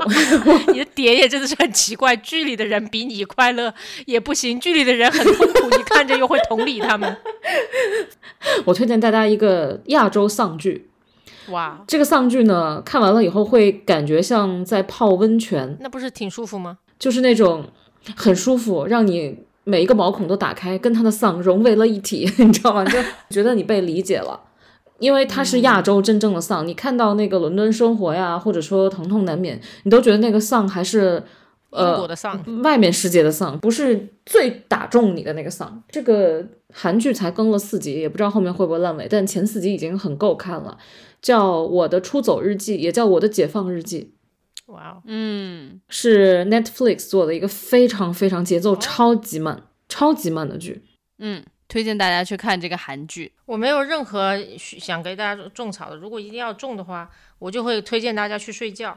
[0.72, 3.72] 你的点也真的是很奇怪，剧里的人比你快乐
[4.06, 7.16] 也不行，剧里的人很痛苦，你看着又会同理他们。
[8.64, 10.90] 我推荐大家一个亚洲丧剧，
[11.50, 16.78] 哇，这个丧剧呢，看完了以后会感觉像在泡温泉，那不是挺舒服吗？
[16.98, 17.66] 就是那种
[18.16, 22.84] 很舒服，让你每一个毛孔都打开，跟他的丧融为了一体， 你知道吗？
[22.84, 22.98] 就
[23.30, 24.40] 觉得你被理解了。
[25.02, 31.20] 因为它是亚洲真正的丧，你看到那个伦敦生活呀，或者说疼痛难免，你都觉得那个丧还是
[31.70, 32.08] 呃
[32.62, 35.82] 外面世界的丧，不是最打中你的那个丧。
[35.88, 40.78] 这个韩剧才更了四集，也不知道后面会不会烂尾，但前四集已经很够看了。
[41.20, 44.14] 叫《我的出走日记》，也叫《我的解放日记》。
[44.72, 50.82] 哇哦，嗯，是 Netflix 做的一个非常非常节奏超级慢、超级慢的剧。
[51.18, 51.42] 嗯。
[51.72, 53.32] 推荐大家去看这个韩剧。
[53.46, 57.08] 我没有任何想给大家种草的，如果一定要种的话，
[57.38, 58.96] 我就会推荐大家去睡觉。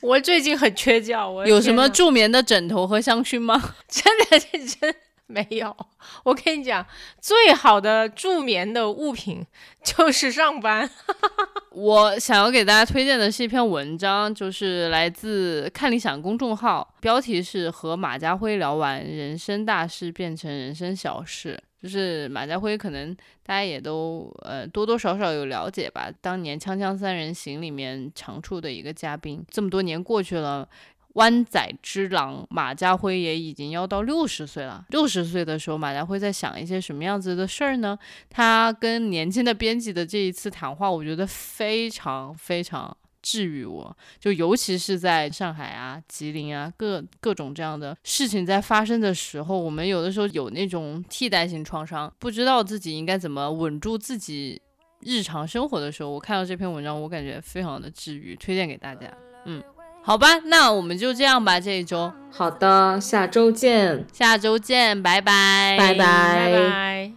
[0.00, 3.60] 我最近很缺觉，我有什么助眠的枕头和香薰吗？
[3.90, 4.94] 真的认真。
[5.26, 5.76] 没有，
[6.22, 6.86] 我跟你讲，
[7.20, 9.44] 最好的助眠的物品
[9.82, 10.88] 就是上班。
[11.74, 21.60] 我想要给大家推荐的是一篇文章，就是来自看理想公众号，标题是“和马家辉聊完人生大事变成人生小事”。
[21.86, 23.14] 就是马家辉，可能
[23.44, 26.10] 大家也都呃多多少少有了解吧。
[26.20, 30.68] 当年《锵锵三人行》里面常驻的一个嘉宾，这么多年过去了。
[31.14, 34.84] 湾仔之狼马家辉也已经要到六十岁了。
[34.90, 37.98] 六十岁的时候，马家辉在想一些什么样子的事儿呢？
[38.28, 42.94] 他跟年轻的编辑的这一次谈话，我觉得非常非常
[43.26, 43.96] 治愈我。
[44.20, 54.62] 就尤其是在上海啊、吉林啊各各种这样的事情在发生的时候，我们有的时候有那种替代性创伤，不知道自己应该怎么稳住自己
[55.00, 59.12] 日常生活的时候，我看到这篇文章，我感觉非常的治愈，推荐给大家。
[59.46, 59.60] 嗯。
[60.02, 62.12] 好吧，那我们就这样吧，这一周。
[62.30, 64.06] 好的，下周见。
[64.12, 67.12] 下周见，拜拜，拜拜，拜拜。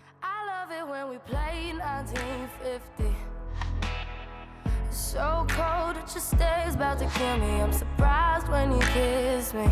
[4.90, 5.78] So cold,
[6.14, 7.61] just stays about to kill me.
[7.61, 9.69] I'm surprised when you kiss me.